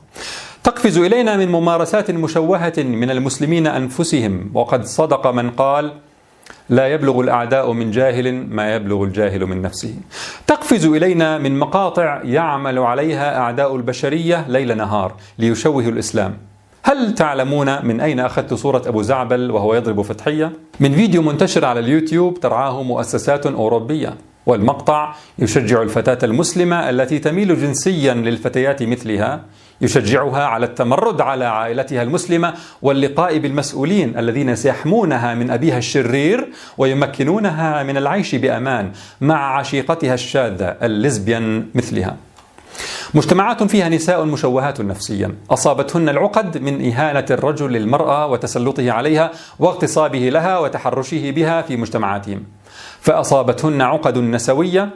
تقفز 0.64 0.98
إلينا 0.98 1.38
من 1.38 1.48
ممارسات 1.52 2.12
مشوهة 2.12 2.74
من 2.78 3.12
المسلمين 3.12 3.68
أنفسهم. 3.68 4.52
وقد 4.54 4.86
صدق 4.86 5.28
من 5.28 5.50
قال 5.52 5.94
لا 6.70 6.88
يبلغ 6.88 7.20
الأعداء 7.20 7.72
من 7.72 7.92
جاهل 7.92 8.32
ما 8.50 8.76
يبلغ 8.76 9.04
الجاهل 9.04 9.46
من 9.46 9.62
نفسه. 9.62 9.96
تقفز 10.48 10.86
إلينا 10.86 11.38
من 11.38 11.60
مقاطع 11.60 12.22
يعمل 12.24 12.80
عليها 12.80 13.38
أعداء 13.38 13.76
البشرية 13.76 14.46
ليل 14.48 14.78
نهار 14.78 15.14
ليشوهوا 15.40 15.82
الإسلام. 15.82 16.38
هل 16.84 17.16
تعلمون 17.16 17.86
من 17.86 18.02
أين 18.02 18.20
أخذت 18.20 18.54
صورة 18.54 18.82
أبو 18.88 19.02
زعبل 19.02 19.52
وهو 19.52 19.76
يضرب 19.76 20.02
فتحية؟ 20.02 20.52
من 20.80 20.92
فيديو 20.92 21.22
منتشر 21.22 21.66
على 21.66 21.80
اليوتيوب 21.80 22.40
ترعاه 22.40 22.84
مؤسسات 22.84 23.46
أوروبية 23.46 24.14
والمقطع 24.46 25.16
يشجع 25.40 25.82
الفتاة 25.82 26.18
المسلمة 26.24 26.90
التي 26.90 27.20
تميل 27.20 27.62
جنسيا 27.62 28.14
للفتيات 28.14 28.84
مثلها 28.84 29.42
يشجعها 29.82 30.44
على 30.44 30.66
التمرد 30.66 31.22
على 31.22 31.46
عائلتها 31.46 32.04
المسلمة 32.04 32.54
واللقاء 32.82 33.38
بالمسؤولين 33.38 34.18
الذين 34.18 34.56
سيحمونها 34.56 35.36
من 35.36 35.52
أبيها 35.52 35.78
الشرير 35.78 36.50
ويمكنونها 36.78 37.84
من 37.84 37.98
العيش 37.98 38.36
بأمان 38.36 38.92
مع 39.22 39.58
عشيقتها 39.58 40.14
الشاذة 40.14 40.66
اللزبيان 40.66 41.66
مثلها. 41.76 42.16
مجتمعات 43.14 43.64
فيها 43.64 43.90
نساء 43.90 44.26
مشوهات 44.26 44.82
نفسيا. 44.82 45.36
أصابتهن 45.50 46.10
العقد 46.10 46.58
من 46.58 46.92
إهانة 46.92 47.26
الرجل 47.32 47.72
للمرأة 47.72 48.28
وتسلطه 48.28 48.92
عليها 48.92 49.32
واغتصابه 49.60 50.30
لها 50.30 50.60
وتحرشه 50.60 51.32
بها 51.32 51.62
في 51.62 51.78
مجتمعاتهم. 51.78 52.44
فأصابتهن 53.02 53.82
عقد 53.82 54.18
نسوية 54.18 54.90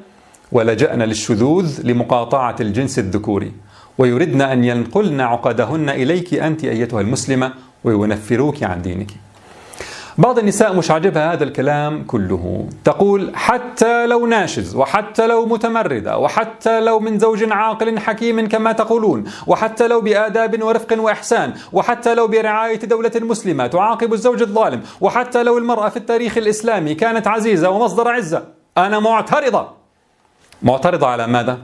ولجأن 0.51 1.01
للشذوذ 1.01 1.81
لمقاطعة 1.83 2.55
الجنس 2.59 2.99
الذكوري. 2.99 3.51
ويردن 3.97 4.41
أن 4.41 4.63
ينقلن 4.63 5.21
عقدهن 5.21 5.89
إليك 5.89 6.33
أنت 6.33 6.63
أيتها 6.63 7.01
المسلمة 7.01 7.53
وينفروك 7.83 8.63
عن 8.63 8.81
دينك. 8.81 9.11
بعض 10.17 10.39
النساء 10.39 10.75
مش 10.75 10.91
عاجبها 10.91 11.33
هذا 11.33 11.43
الكلام 11.43 12.03
كله. 12.03 12.69
تقول 12.83 13.31
حتى 13.35 14.05
لو 14.07 14.25
ناشز 14.25 14.75
وحتى 14.75 15.27
لو 15.27 15.45
متمردة 15.45 16.17
وحتى 16.17 16.79
لو 16.81 16.99
من 16.99 17.19
زوج 17.19 17.51
عاقل 17.51 17.99
حكيم 17.99 18.47
كما 18.47 18.71
تقولون 18.71 19.23
وحتى 19.47 19.87
لو 19.87 20.01
بآداب 20.01 20.63
ورفق 20.63 20.99
وإحسان 20.99 21.53
وحتى 21.73 22.15
لو 22.15 22.27
برعاية 22.27 22.79
دولة 22.79 23.11
مسلمة 23.15 23.67
تعاقب 23.67 24.13
الزوج 24.13 24.41
الظالم 24.41 24.81
وحتى 25.01 25.43
لو 25.43 25.57
المرأة 25.57 25.89
في 25.89 25.97
التاريخ 25.97 26.37
الإسلامي 26.37 26.95
كانت 26.95 27.27
عزيزة 27.27 27.69
ومصدر 27.69 28.07
عزة. 28.07 28.43
أنا 28.77 28.99
معترضة. 28.99 29.67
معترضة 30.61 31.07
على 31.07 31.27
ماذا؟ 31.27 31.57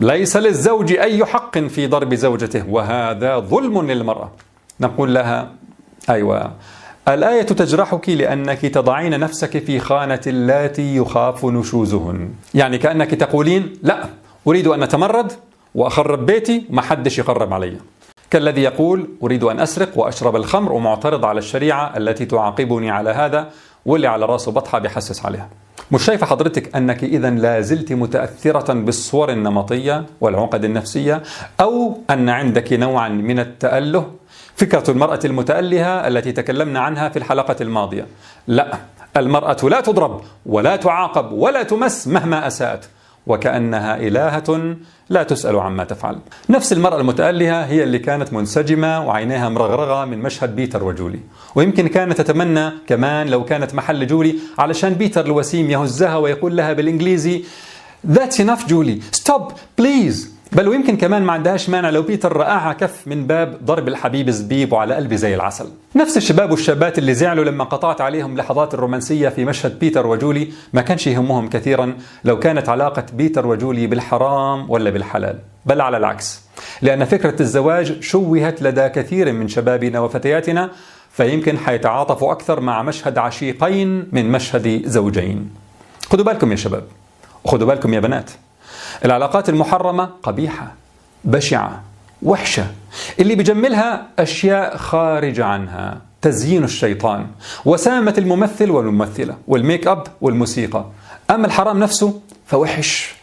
ليس 0.00 0.36
للزوج 0.36 0.92
أي 0.92 1.24
حق 1.24 1.58
في 1.58 1.86
ضرب 1.86 2.14
زوجته 2.14 2.68
وهذا 2.68 3.38
ظلم 3.38 3.90
للمرأة. 3.90 4.30
نقول 4.80 5.14
لها 5.14 5.50
أيوة. 6.10 6.52
الآية 7.08 7.42
تجرحك 7.42 8.08
لأنك 8.08 8.60
تضعين 8.60 9.20
نفسك 9.20 9.58
في 9.58 9.78
خانة 9.78 10.20
اللاتي 10.26 10.96
يخاف 10.96 11.44
نشوزهن. 11.44 12.30
يعني 12.54 12.78
كأنك 12.78 13.10
تقولين 13.10 13.72
لا 13.82 14.04
أريد 14.46 14.66
أن 14.66 14.82
أتمرد 14.82 15.32
وأخرب 15.74 16.26
بيتي 16.26 16.64
وما 16.70 16.82
حدش 16.82 17.18
يقرب 17.18 17.52
علي. 17.52 17.76
كالذي 18.30 18.62
يقول 18.62 19.08
أريد 19.22 19.44
أن 19.44 19.60
أسرق 19.60 19.98
وأشرب 19.98 20.36
الخمر 20.36 20.72
ومعترض 20.72 21.24
على 21.24 21.38
الشريعة 21.38 21.96
التي 21.96 22.24
تعاقبني 22.24 22.90
على 22.90 23.10
هذا. 23.10 23.50
واللي 23.86 24.06
على 24.06 24.26
راسه 24.26 24.52
بطحة 24.52 24.78
بحسس 24.78 25.26
عليها. 25.26 25.48
مش 25.92 26.04
شايفة 26.04 26.26
حضرتك 26.26 26.76
أنك 26.76 27.04
إذا 27.04 27.30
لا 27.30 27.60
زلت 27.60 27.92
متأثرة 27.92 28.72
بالصور 28.72 29.30
النمطية 29.30 30.06
والعقد 30.20 30.64
النفسية 30.64 31.22
أو 31.60 31.98
أن 32.10 32.28
عندك 32.28 32.72
نوعا 32.72 33.08
من 33.08 33.38
التأله؟ 33.38 34.12
فكرة 34.56 34.90
المرأة 34.90 35.20
المتألهة 35.24 36.08
التي 36.08 36.32
تكلمنا 36.32 36.80
عنها 36.80 37.08
في 37.08 37.18
الحلقة 37.18 37.56
الماضية. 37.60 38.06
لا 38.46 38.78
المرأة 39.16 39.56
لا 39.62 39.80
تضرب 39.80 40.20
ولا 40.46 40.76
تعاقب 40.76 41.32
ولا 41.32 41.62
تمس 41.62 42.08
مهما 42.08 42.46
أساءت. 42.46 42.88
وكأنها 43.28 43.96
إلهة 43.96 44.76
لا 45.08 45.22
تسأل 45.22 45.56
عما 45.56 45.84
تفعل. 45.84 46.18
نفس 46.50 46.72
المرأة 46.72 47.00
المتألهة 47.00 47.64
هي 47.64 47.82
اللي 47.82 47.98
كانت 47.98 48.32
منسجمة 48.32 49.06
وعينيها 49.06 49.48
مرغرغة 49.48 50.04
من 50.04 50.18
مشهد 50.18 50.56
بيتر 50.56 50.84
وجولي. 50.84 51.20
ويمكن 51.54 51.88
كانت 51.88 52.20
تتمنى 52.20 52.70
كمان 52.86 53.26
لو 53.28 53.44
كانت 53.44 53.74
محل 53.74 54.06
جولي 54.06 54.34
علشان 54.58 54.94
بيتر 54.94 55.26
الوسيم 55.26 55.70
يهزها 55.70 56.16
ويقول 56.16 56.56
لها 56.56 56.72
بالإنجليزي 56.72 57.44
That's 58.06 58.38
enough 58.38 58.66
Julie 58.68 59.00
stop 59.16 59.52
please. 59.80 60.16
بل 60.52 60.68
ويمكن 60.68 60.96
كمان 60.96 61.22
ما 61.22 61.32
عندهاش 61.32 61.68
مانع 61.68 61.90
لو 61.90 62.02
بيتر 62.02 62.36
رقعها 62.36 62.72
كف 62.72 63.02
من 63.06 63.26
باب 63.26 63.58
ضرب 63.64 63.88
الحبيب 63.88 64.30
زبيب 64.30 64.72
وعلى 64.72 64.94
قلبي 64.94 65.16
زي 65.16 65.34
العسل. 65.34 65.68
نفس 65.96 66.16
الشباب 66.16 66.50
والشابات 66.50 66.98
اللي 66.98 67.14
زعلوا 67.14 67.44
لما 67.44 67.64
قطعت 67.64 68.00
عليهم 68.00 68.36
لحظات 68.36 68.74
الرومانسية 68.74 69.28
في 69.28 69.44
مشهد 69.44 69.78
بيتر 69.78 70.06
وجولي 70.06 70.48
ما 70.72 70.82
كانش 70.82 71.06
يهمهم 71.06 71.48
كثيرا 71.48 71.94
لو 72.24 72.38
كانت 72.38 72.68
علاقة 72.68 73.06
بيتر 73.12 73.46
وجولي 73.46 73.86
بالحرام 73.86 74.70
ولا 74.70 74.90
بالحلال. 74.90 75.38
بل 75.66 75.80
على 75.80 75.96
العكس. 75.96 76.40
لأن 76.82 77.04
فكرة 77.04 77.42
الزواج 77.42 78.00
شوهت 78.00 78.62
لدى 78.62 78.88
كثير 78.88 79.32
من 79.32 79.48
شبابنا 79.48 80.00
وفتياتنا 80.00 80.70
فيمكن 81.10 81.58
حيتعاطفوا 81.58 82.32
أكثر 82.32 82.60
مع 82.60 82.82
مشهد 82.82 83.18
عشيقين 83.18 84.08
من 84.12 84.32
مشهد 84.32 84.82
زوجين. 84.86 85.50
خدوا 86.10 86.24
بالكم 86.24 86.50
يا 86.50 86.56
شباب. 86.56 86.84
وخدوا 87.44 87.66
بالكم 87.66 87.94
يا 87.94 88.00
بنات. 88.00 88.30
العلاقات 89.04 89.48
المحرمة 89.48 90.08
قبيحة 90.22 90.74
بشعة 91.24 91.82
وحشة. 92.22 92.66
اللي 93.20 93.34
بجملها 93.34 94.06
أشياء 94.18 94.76
خارجة 94.76 95.44
عنها 95.44 96.00
تزيين 96.22 96.64
الشيطان. 96.64 97.26
وسامة 97.64 98.14
الممثل 98.18 98.70
والممثلة 98.70 99.36
والميك 99.48 99.86
أب 99.86 100.02
والموسيقى. 100.20 100.84
أما 101.30 101.46
الحرام 101.46 101.78
نفسه 101.78 102.20
فوحش 102.46 103.14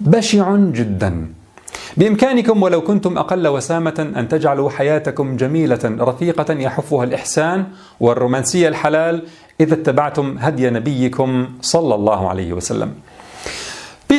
بشع 0.00 0.56
جدا. 0.56 1.32
بإمكانكم 1.96 2.62
ولو 2.62 2.80
كنتم 2.80 3.18
أقل 3.18 3.48
وسامة 3.48 4.12
أن 4.16 4.28
تجعلوا 4.28 4.70
حياتكم 4.70 5.36
جميلة 5.36 5.78
رفيقة 5.84 6.54
يحفها 6.54 7.04
الإحسان 7.04 7.64
والرومانسية 8.00 8.68
الحلال 8.68 9.22
إذا 9.60 9.74
اتبعتم 9.74 10.36
هدي 10.38 10.70
نبيكم 10.70 11.48
صلى 11.60 11.94
الله 11.94 12.28
عليه 12.28 12.52
وسلم. 12.52 12.94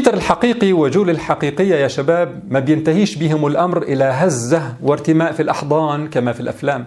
بيتر 0.01 0.13
الحقيقي 0.13 0.73
وجول 0.73 1.09
الحقيقية 1.09 1.75
يا 1.75 1.87
شباب 1.87 2.43
ما 2.49 2.59
بينتهيش 2.59 3.15
بهم 3.15 3.47
الأمر 3.47 3.81
إلى 3.81 4.03
هزة 4.03 4.73
وارتماء 4.81 5.31
في 5.31 5.41
الأحضان 5.41 6.07
كما 6.07 6.31
في 6.31 6.39
الأفلام. 6.39 6.85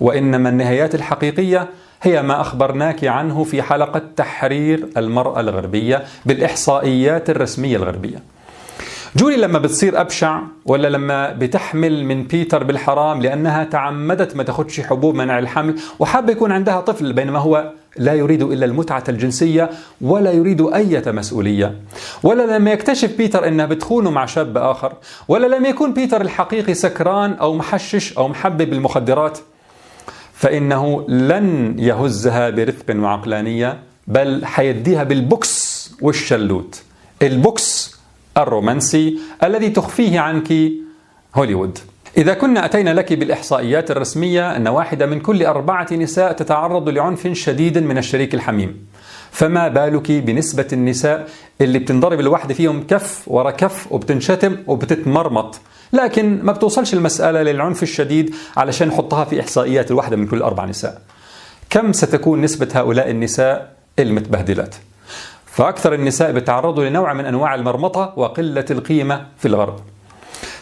وإنما 0.00 0.48
النهايات 0.48 0.94
الحقيقية 0.94 1.68
هي 2.02 2.22
ما 2.22 2.40
أخبرناك 2.40 3.04
عنه 3.04 3.44
في 3.44 3.62
حلقة 3.62 4.02
تحرير 4.16 4.86
المرأة 4.96 5.40
الغربية 5.40 6.04
بالإحصائيات 6.26 7.30
الرسمية 7.30 7.76
الغربية. 7.76 8.18
جولي 9.16 9.36
لما 9.36 9.58
بتصير 9.58 10.00
أبشع 10.00 10.40
ولا 10.66 10.88
لما 10.88 11.32
بتحمل 11.32 12.04
من 12.04 12.22
بيتر 12.24 12.64
بالحرام 12.64 13.22
لأنها 13.22 13.64
تعمدت 13.64 14.36
ما 14.36 14.42
تاخدش 14.42 14.80
حبوب 14.80 15.14
منع 15.14 15.38
الحمل 15.38 15.74
وحابة 15.98 16.32
يكون 16.32 16.52
عندها 16.52 16.80
طفل 16.80 17.12
بينما 17.12 17.38
هو 17.38 17.72
لا 17.96 18.14
يريد 18.14 18.42
إلا 18.42 18.64
المتعة 18.64 19.04
الجنسية 19.08 19.70
ولا 20.00 20.32
يريد 20.32 20.60
أي 20.60 21.02
مسؤولية. 21.06 21.74
ولا 22.22 22.56
لما 22.56 22.72
يكتشف 22.72 23.16
بيتر 23.16 23.48
أنها 23.48 23.66
بتخونه 23.66 24.10
مع 24.10 24.26
شاب 24.26 24.58
آخر. 24.58 24.92
ولا 25.28 25.46
لما 25.46 25.68
يكون 25.68 25.92
بيتر 25.92 26.20
الحقيقي 26.20 26.74
سكران 26.74 27.32
أو 27.32 27.54
محشش 27.54 28.12
أو 28.12 28.28
محبب 28.28 28.70
بالمخدرات 28.70 29.38
فإنه 30.32 31.04
لن 31.08 31.78
يهزها 31.78 32.50
برفق 32.50 32.96
وعقلانية 32.96 33.78
بل 34.06 34.46
حيديها 34.46 35.04
بالبوكس 35.04 35.90
والشلوت. 36.00 36.82
البوكس 37.22 37.94
الرومانسي 38.38 39.18
الذي 39.42 39.70
تخفيه 39.70 40.20
عنك 40.20 40.52
هوليوود. 41.34 41.78
إذا 42.16 42.34
كنا 42.34 42.64
أتينا 42.64 42.94
لك 42.94 43.12
بالإحصائيات 43.12 43.90
الرسمية 43.90 44.56
أن 44.56 44.68
واحدة 44.68 45.06
من 45.06 45.20
كل 45.20 45.46
أربعة 45.46 45.86
نساء 45.92 46.32
تتعرض 46.32 46.88
لعنف 46.88 47.26
شديد 47.26 47.78
من 47.78 47.98
الشريك 47.98 48.34
الحميم. 48.34 48.86
فما 49.30 49.68
بالك 49.68 50.12
بنسبة 50.12 50.66
النساء 50.72 51.28
اللي 51.60 51.78
بتنضرب 51.78 52.20
الواحدة 52.20 52.54
فيهم 52.54 52.86
كف 52.86 53.22
ورا 53.26 53.50
كف 53.50 53.92
وبتنشتم 53.92 54.56
وبتتمرمط؟ 54.66 55.60
لكن 55.92 56.40
ما 56.42 56.52
بتوصلش 56.52 56.94
المسألة 56.94 57.42
للعنف 57.42 57.82
الشديد 57.82 58.34
علشان 58.56 58.88
نحطها 58.88 59.24
في 59.24 59.40
إحصائيات 59.40 59.90
الواحدة 59.90 60.16
من 60.16 60.26
كل 60.26 60.42
أربع 60.42 60.64
نساء. 60.64 61.02
كم 61.70 61.92
ستكون 61.92 62.40
نسبة 62.40 62.68
هؤلاء 62.74 63.10
النساء 63.10 63.72
المتبهدلات؟ 63.98 64.74
فأكثر 65.46 65.94
النساء 65.94 66.32
بيتعرضوا 66.32 66.84
لنوع 66.84 67.12
من 67.12 67.26
أنواع 67.26 67.54
المرمطة 67.54 68.12
وقلة 68.16 68.64
القيمة 68.70 69.26
في 69.38 69.48
الغرب. 69.48 69.93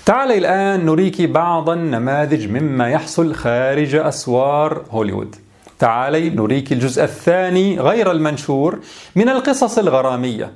تعالي 0.07 0.39
الآن 0.39 0.87
نريك 0.87 1.23
بعض 1.23 1.71
النماذج 1.71 2.49
مما 2.49 2.89
يحصل 2.89 3.35
خارج 3.35 3.95
أسوار 3.95 4.83
هوليوود. 4.91 5.37
تعالي 5.79 6.31
نريك 6.31 6.73
الجزء 6.73 7.05
الثاني 7.05 7.81
غير 7.81 8.11
المنشور 8.11 8.79
من 9.17 9.29
القصص 9.29 9.79
الغرامية. 9.79 10.53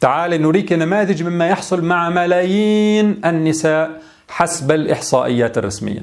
تعالي 0.00 0.38
نريك 0.38 0.72
نماذج 0.72 1.22
مما 1.22 1.48
يحصل 1.48 1.84
مع 1.84 2.10
ملايين 2.10 3.20
النساء 3.24 4.02
حسب 4.28 4.72
الإحصائيات 4.72 5.58
الرسمية. 5.58 6.02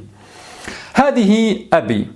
هذه 0.94 1.60
آبي 1.74 2.08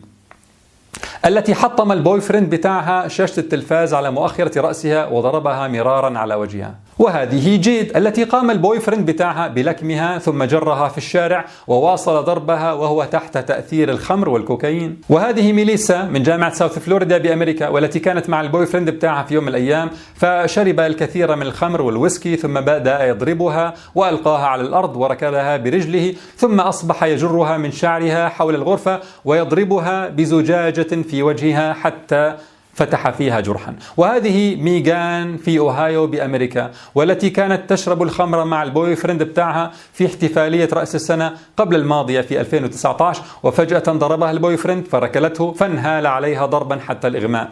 التي 1.26 1.56
حطم 1.56 1.92
ال 1.92 2.22
boyfriend 2.22 2.50
بتاعها 2.50 3.08
شاشة 3.08 3.40
التلفاز 3.40 3.94
على 3.94 4.12
مؤخرة 4.12 4.62
رأسها 4.62 5.08
وضربها 5.08 5.68
مرارا 5.68 6.20
على 6.20 6.36
وجهها. 6.36 6.76
وهذه 7.02 7.56
جيد 7.56 7.98
التي 7.98 8.24
قام 8.24 8.52
ال 8.52 8.80
boyfriend 8.80 9.12
بتاعها 9.12 9.48
بلكمها 9.48 10.20
ثم 10.20 10.44
جرها 10.44 10.88
في 10.88 10.98
الشارع 10.98 11.46
وواصل 11.68 12.24
ضربها 12.24 12.74
وهو 12.74 13.04
تحت 13.04 13.38
تأثير 13.38 13.90
الخمر 13.90 14.30
والكوكايين. 14.30 15.02
وهذه 15.10 15.52
ميليسا 15.52 16.04
من 16.04 16.24
جامعة 16.24 16.54
ساوث 16.54 16.80
فلوريدا 16.80 17.18
بأمريكا 17.18 17.68
والتي 17.68 18.00
كانت 18.00 18.30
مع 18.30 18.42
ال 18.42 18.66
boyfriend 18.66 18.90
بتاعها 18.90 19.24
في 19.24 19.34
يوم 19.34 19.44
من 19.44 19.50
الأيام 19.50 19.90
فشرب 20.16 20.80
الكثير 20.80 21.36
من 21.36 21.42
الخمر 21.42 21.82
والويسكي 21.82 22.36
ثم 22.36 22.62
بدأ 22.62 23.06
يضربها 23.08 23.74
وألقاها 23.96 24.46
على 24.46 24.62
الأرض 24.62 24.96
وركبها 24.98 25.58
برجله 25.58 26.14
ثم 26.38 26.60
أصبح 26.60 27.04
يجرها 27.04 27.58
من 27.58 27.72
شعرها 27.72 28.30
حول 28.30 28.56
الغرفة 28.56 29.00
ويضربها 29.26 30.08
بزجاجة 30.08 31.02
في 31.02 31.24
وجهها 31.24 31.74
حتى 31.74 32.36
فتح 32.74 33.10
فيها 33.10 33.40
جرحا. 33.40 33.76
وهذه 33.98 34.56
ميغان 34.56 35.38
في 35.38 35.60
أوهايو 35.60 36.08
بأمريكا 36.08 36.72
والتي 36.96 37.30
كانت 37.30 37.70
تشرب 37.70 38.04
الخمر 38.04 38.46
مع 38.46 38.64
ال 38.64 38.96
boyfriend 38.96 39.24
بتاعها 39.24 39.72
في 39.94 40.06
احتفالية 40.06 40.70
رأس 40.74 40.96
السنة 40.96 41.34
قبل 41.58 41.76
الماضية 41.76 42.22
في 42.22 42.42
2019 42.42 43.22
وفجأة 43.44 43.84
ضربها 43.88 44.32
ال 44.32 44.58
boyfriend 44.58 44.88
فركلته 44.88 45.52
فانهال 45.52 46.08
عليها 46.08 46.46
ضربا 46.46 46.80
حتى 46.88 47.08
الإغماء. 47.08 47.50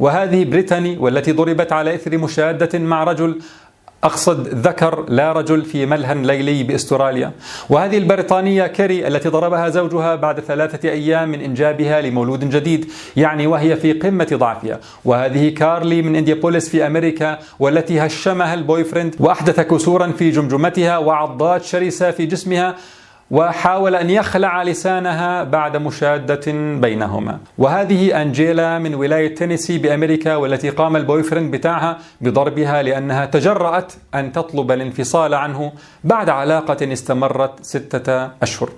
وهذه 0.00 0.44
بريتاني 0.44 0.98
والتي 0.98 1.32
ضربت 1.32 1.72
على 1.72 1.94
إثر 1.94 2.18
مشادة 2.18 2.78
مع 2.78 3.04
رجل 3.04 3.38
أقصد 4.04 4.48
ذكر 4.48 5.04
لا 5.08 5.32
رجل 5.32 5.64
في 5.64 5.86
ملهى 5.86 6.14
ليلي 6.14 6.62
بأستراليا. 6.62 7.32
وهذه 7.70 7.98
البريطانية 7.98 8.66
كيري 8.66 9.06
التي 9.08 9.28
ضربها 9.28 9.68
زوجها 9.68 10.14
بعد 10.14 10.40
ثلاثة 10.40 10.88
أيام 10.88 11.28
من 11.28 11.40
إنجابها 11.40 12.00
لمولود 12.00 12.50
جديد 12.50 12.90
يعني 13.16 13.46
وهي 13.46 13.76
في 13.76 13.92
قمة 13.92 14.28
ضعفها. 14.32 14.80
وهذه 15.04 15.48
كارلي 15.54 16.02
من 16.02 16.16
إنديانابوليس 16.16 16.68
في 16.68 16.86
أمريكا 16.86 17.38
والتي 17.58 18.00
هشمها 18.00 18.54
ال 18.54 18.84
boyfriend 18.84 19.14
وأحدث 19.20 19.60
كسورا 19.60 20.06
في 20.06 20.30
جمجمتها 20.30 20.98
وعضات 20.98 21.64
شرسة 21.64 22.10
في 22.10 22.26
جسمها 22.26 22.76
وحاول 23.30 23.94
أن 23.94 24.10
يخلع 24.10 24.62
لسانها 24.62 25.44
بعد 25.44 25.76
مشادة 25.76 26.52
بينهما. 26.80 27.38
وهذه 27.58 28.22
أنجيلا 28.22 28.78
من 28.78 28.94
ولاية 28.94 29.34
تينيسي 29.34 29.78
بأمريكا 29.78 30.36
والتي 30.36 30.70
قام 30.70 30.96
ال 30.96 31.22
boyfriend 31.22 31.50
بتاعها 31.54 31.98
بضربها 32.20 32.82
لأنها 32.82 33.26
تجرأت 33.26 33.92
أن 34.14 34.32
تطلب 34.32 34.72
الانفصال 34.72 35.34
عنه 35.34 35.72
بعد 36.04 36.28
علاقة 36.28 36.92
استمرت 36.92 37.64
ستة 37.64 38.30
أشهر. 38.42 38.70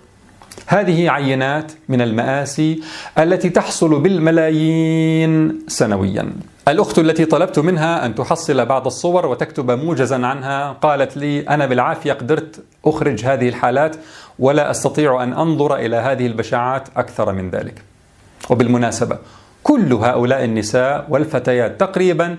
هذه 0.66 1.10
عينات 1.10 1.72
من 1.88 2.00
المآسي 2.00 2.80
التي 3.18 3.50
تحصل 3.50 4.00
بالملايين 4.00 5.58
سنويا. 5.68 6.32
الأخت 6.68 6.98
التي 6.98 7.24
طلبت 7.24 7.58
منها 7.58 8.06
أن 8.06 8.14
تحصل 8.14 8.66
بعض 8.66 8.86
الصور 8.86 9.26
وتكتب 9.26 9.70
موجزا 9.70 10.26
عنها 10.26 10.72
قالت 10.72 11.16
لي 11.16 11.40
أنا 11.40 11.66
بالعافية 11.66 12.12
قدرت 12.12 12.64
أخرج 12.84 13.24
هذه 13.24 13.48
الحالات 13.48 13.96
ولا 14.38 14.70
أستطيع 14.70 15.22
أن 15.22 15.32
أنظر 15.32 15.76
إلى 15.76 15.96
هذه 15.96 16.26
البشاعات 16.26 16.88
أكثر 16.96 17.32
من 17.32 17.50
ذلك. 17.50 17.82
وبالمناسبة 18.50 19.18
كل 19.62 19.92
هؤلاء 19.92 20.44
النساء 20.44 21.06
والفتيات 21.08 21.80
تقريبا 21.80 22.36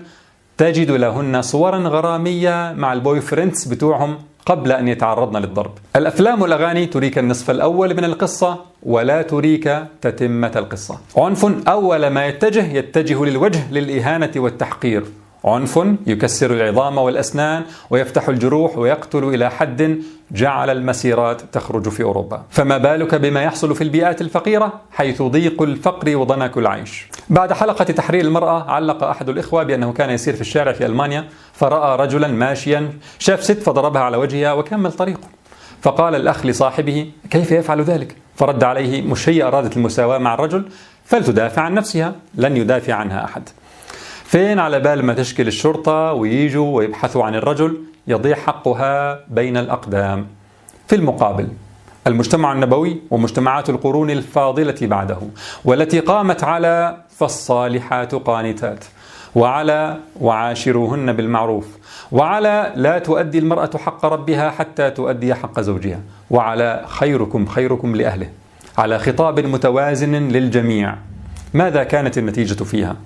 تجد 0.58 0.90
لهن 0.90 1.42
صورا 1.42 1.78
غرامية 1.78 2.72
مع 2.72 2.92
ال 2.92 3.20
boyfriends 3.20 3.64
بتوعهم 3.64 4.18
قبل 4.46 4.72
أن 4.72 4.88
يتعرضن 4.88 5.36
للضرب. 5.40 5.70
الأفلام 5.96 6.42
والأغاني 6.42 6.86
تريك 6.86 7.18
النصف 7.18 7.50
الأول 7.50 7.96
من 7.96 8.04
القصة 8.04 8.58
ولا 8.82 9.22
تريك 9.22 9.78
تتمة 10.00 10.52
القصة. 10.56 10.98
عنف 11.16 11.68
أول 11.68 12.06
ما 12.06 12.26
يتجه 12.26 12.72
يتجه 12.72 13.24
للوجه 13.24 13.72
للإهانة 13.72 14.32
والتحقير. 14.36 15.04
عنف 15.44 15.80
يكسر 16.06 16.50
العظام 16.52 16.98
والأسنان 16.98 17.62
ويفتح 17.90 18.28
الجروح 18.28 18.78
ويقتل 18.78 19.24
إلى 19.24 19.50
حد 19.50 19.98
جعل 20.32 20.70
المسيرات 20.70 21.42
تخرج 21.52 21.88
في 21.88 22.02
أوروبا. 22.02 22.42
فما 22.50 22.78
بالك 22.78 23.14
بما 23.14 23.42
يحصل 23.42 23.74
في 23.74 23.84
البيئات 23.84 24.20
الفقيرة 24.20 24.80
حيث 24.90 25.22
ضيق 25.22 25.62
الفقر 25.62 26.16
وضنك 26.16 26.56
العيش؟ 26.56 27.06
بعد 27.30 27.52
حلقة 27.52 27.84
تحرير 27.84 28.24
المرأة 28.24 28.70
علق 28.70 29.04
أحد 29.04 29.28
الإخوة 29.28 29.62
بأنه 29.62 29.92
كان 29.92 30.10
يسير 30.10 30.34
في 30.34 30.40
الشارع 30.40 30.72
في 30.72 30.86
ألمانيا 30.86 31.28
فرأى 31.52 31.96
رجلا 31.96 32.28
ماشيا 32.28 32.90
شاف 33.18 33.44
ست 33.44 33.62
فضربها 33.62 34.02
على 34.02 34.16
وجهها 34.16 34.52
وكمل 34.52 34.92
طريقه. 34.92 35.28
فقال 35.82 36.14
الأخ 36.14 36.46
لصاحبه 36.46 37.10
كيف 37.30 37.52
يفعل 37.52 37.82
ذلك؟ 37.82 38.16
فرد 38.36 38.64
عليه 38.64 39.02
مش 39.02 39.28
هي 39.28 39.42
أرادت 39.42 39.76
المساواة 39.76 40.18
مع 40.18 40.34
الرجل 40.34 40.64
فلتدافع 41.04 41.62
عن 41.62 41.74
نفسها 41.74 42.14
لن 42.34 42.56
يدافع 42.56 42.94
عنها 42.94 43.24
أحد. 43.24 43.48
فين 44.24 44.58
على 44.58 44.80
بال 44.80 45.04
ما 45.04 45.14
تشكل 45.14 45.46
الشرطة 45.46 46.12
ويجوا 46.12 46.76
ويبحثوا 46.76 47.24
عن 47.24 47.34
الرجل 47.34 47.78
يضيع 48.06 48.36
حقها 48.36 49.20
بين 49.28 49.56
الأقدام 49.56 50.26
في 50.88 50.96
المقابل 50.96 51.48
المجتمع 52.06 52.52
النبوي 52.52 53.00
ومجتمعات 53.10 53.70
القرون 53.70 54.10
الفاضلة 54.10 54.74
بعده 54.82 55.18
والتي 55.64 56.00
قامت 56.00 56.44
على 56.44 56.96
فالصالحات 57.16 58.14
قانتات 58.14 58.84
وعلى 59.34 59.96
وعاشروهن 60.20 61.12
بالمعروف 61.12 61.66
وعلى 62.12 62.72
لا 62.76 62.98
تؤدي 62.98 63.38
المرأة 63.38 63.70
حق 63.76 64.06
ربها 64.06 64.50
حتى 64.50 64.90
تؤدي 64.90 65.34
حق 65.34 65.60
زوجها 65.60 66.00
وعلى 66.30 66.84
خيركم 66.88 67.46
خيركم 67.46 67.96
لأهله 67.96 68.28
على 68.78 68.98
خطاب 68.98 69.40
متوازن 69.40 70.14
للجميع 70.14 70.94
ماذا 71.54 71.84
كانت 71.84 72.18
النتيجة 72.18 72.64
فيها؟ 72.64 72.96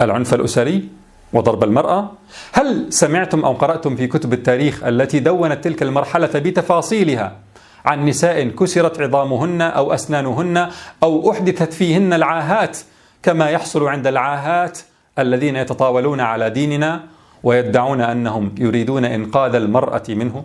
العنف 0.00 0.34
الأسري 0.34 0.88
وضرب 1.32 1.64
المرأة. 1.64 2.10
هل 2.52 2.86
سمعتم 2.92 3.44
أو 3.44 3.52
قرأتم 3.52 3.96
في 3.96 4.06
كتب 4.06 4.32
التاريخ 4.32 4.84
التي 4.84 5.18
دونت 5.18 5.64
تلك 5.64 5.82
المرحلة 5.82 6.30
بتفاصيلها 6.34 7.36
عن 7.84 8.06
نساء 8.06 8.48
كسرت 8.48 9.00
عظامهن 9.00 9.62
أو 9.62 9.94
أسنانهن 9.94 10.68
أو 11.02 11.30
أحدثت 11.30 11.72
فيهن 11.72 12.12
العاهات 12.12 12.78
كما 13.22 13.50
يحصل 13.50 13.86
عند 13.88 14.06
العاهات 14.06 14.78
الذين 15.18 15.56
يتطاولون 15.56 16.20
على 16.20 16.50
ديننا 16.50 17.00
ويدعون 17.42 18.00
أنهم 18.00 18.54
يريدون 18.58 19.04
إنقاذ 19.04 19.54
المرأة 19.54 20.02
منه؟ 20.08 20.44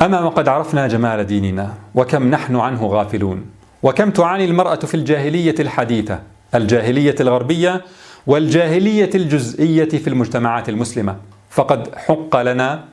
أما 0.00 0.20
وقد 0.20 0.48
عرفنا 0.48 0.88
جمال 0.88 1.26
ديننا 1.26 1.74
وكم 1.94 2.30
نحن 2.30 2.56
عنه 2.56 2.86
غافلون 2.86 3.46
وكم 3.82 4.10
تعاني 4.10 4.44
المرأة 4.44 4.74
في 4.74 4.94
الجاهلية 4.94 5.54
الحديثة 5.60 6.18
الجاهلية 6.54 7.14
الغربية 7.20 7.84
والجاهلية 8.26 9.10
الجزئية 9.14 9.88
في 9.88 10.08
المجتمعات 10.08 10.68
المسلمة. 10.68 11.16
فقد 11.50 11.94
حق 11.94 12.42
لنا 12.42 12.84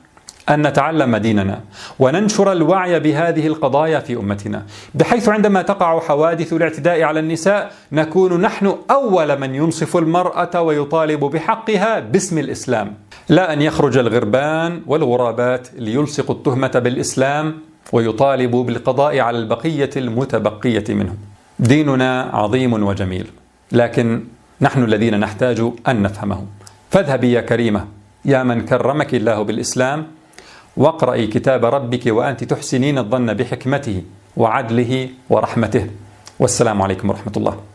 أن 0.48 0.66
نتعلم 0.66 1.16
ديننا 1.16 1.60
وننشر 1.98 2.52
الوعي 2.52 3.00
بهذه 3.00 3.46
القضايا 3.46 4.00
في 4.00 4.14
أمتنا. 4.16 4.66
بحيث 4.94 5.28
عندما 5.28 5.62
تقع 5.62 6.00
حوادث 6.00 6.52
الاعتداء 6.52 7.02
على 7.02 7.20
النساء 7.20 7.72
نكون 7.92 8.40
نحن 8.40 8.74
أول 8.90 9.40
من 9.40 9.54
ينصف 9.54 9.96
المرأة 9.96 10.62
ويطالب 10.62 11.20
بحقها 11.20 12.00
باسم 12.00 12.38
الإسلام. 12.38 12.94
لا 13.28 13.52
أن 13.52 13.62
يخرج 13.62 13.98
الغربان 13.98 14.82
والغرابات 14.86 15.68
ليلصقوا 15.78 16.34
التهمة 16.34 16.68
بالإسلام 16.68 17.58
ويطالبوا 17.92 18.64
بالقضاء 18.64 19.18
على 19.18 19.38
البقية 19.38 19.90
المتبقية 19.96 20.84
منه 20.88 21.14
ديننا 21.58 22.22
عظيم 22.22 22.72
وجميل. 22.72 23.26
لكن 23.72 24.24
نحن 24.60 24.84
الذين 24.84 25.20
نحتاج 25.20 25.62
أن 25.88 26.02
نفهمه 26.02 26.46
فاذهبي 26.90 27.32
يا 27.32 27.40
كريمة 27.40 27.86
يا 28.24 28.42
من 28.42 28.64
كرمك 28.66 29.14
الله 29.14 29.42
بالإسلام 29.42 30.06
واقرأي 30.76 31.26
كتاب 31.26 31.64
ربك 31.64 32.06
وأنت 32.06 32.44
تحسنين 32.44 32.98
الظن 32.98 33.34
بحكمته 33.34 34.02
وعدله 34.36 35.08
ورحمته. 35.30 35.86
والسلام 36.40 36.82
عليكم 36.82 37.08
ورحمة 37.10 37.32
الله. 37.36 37.70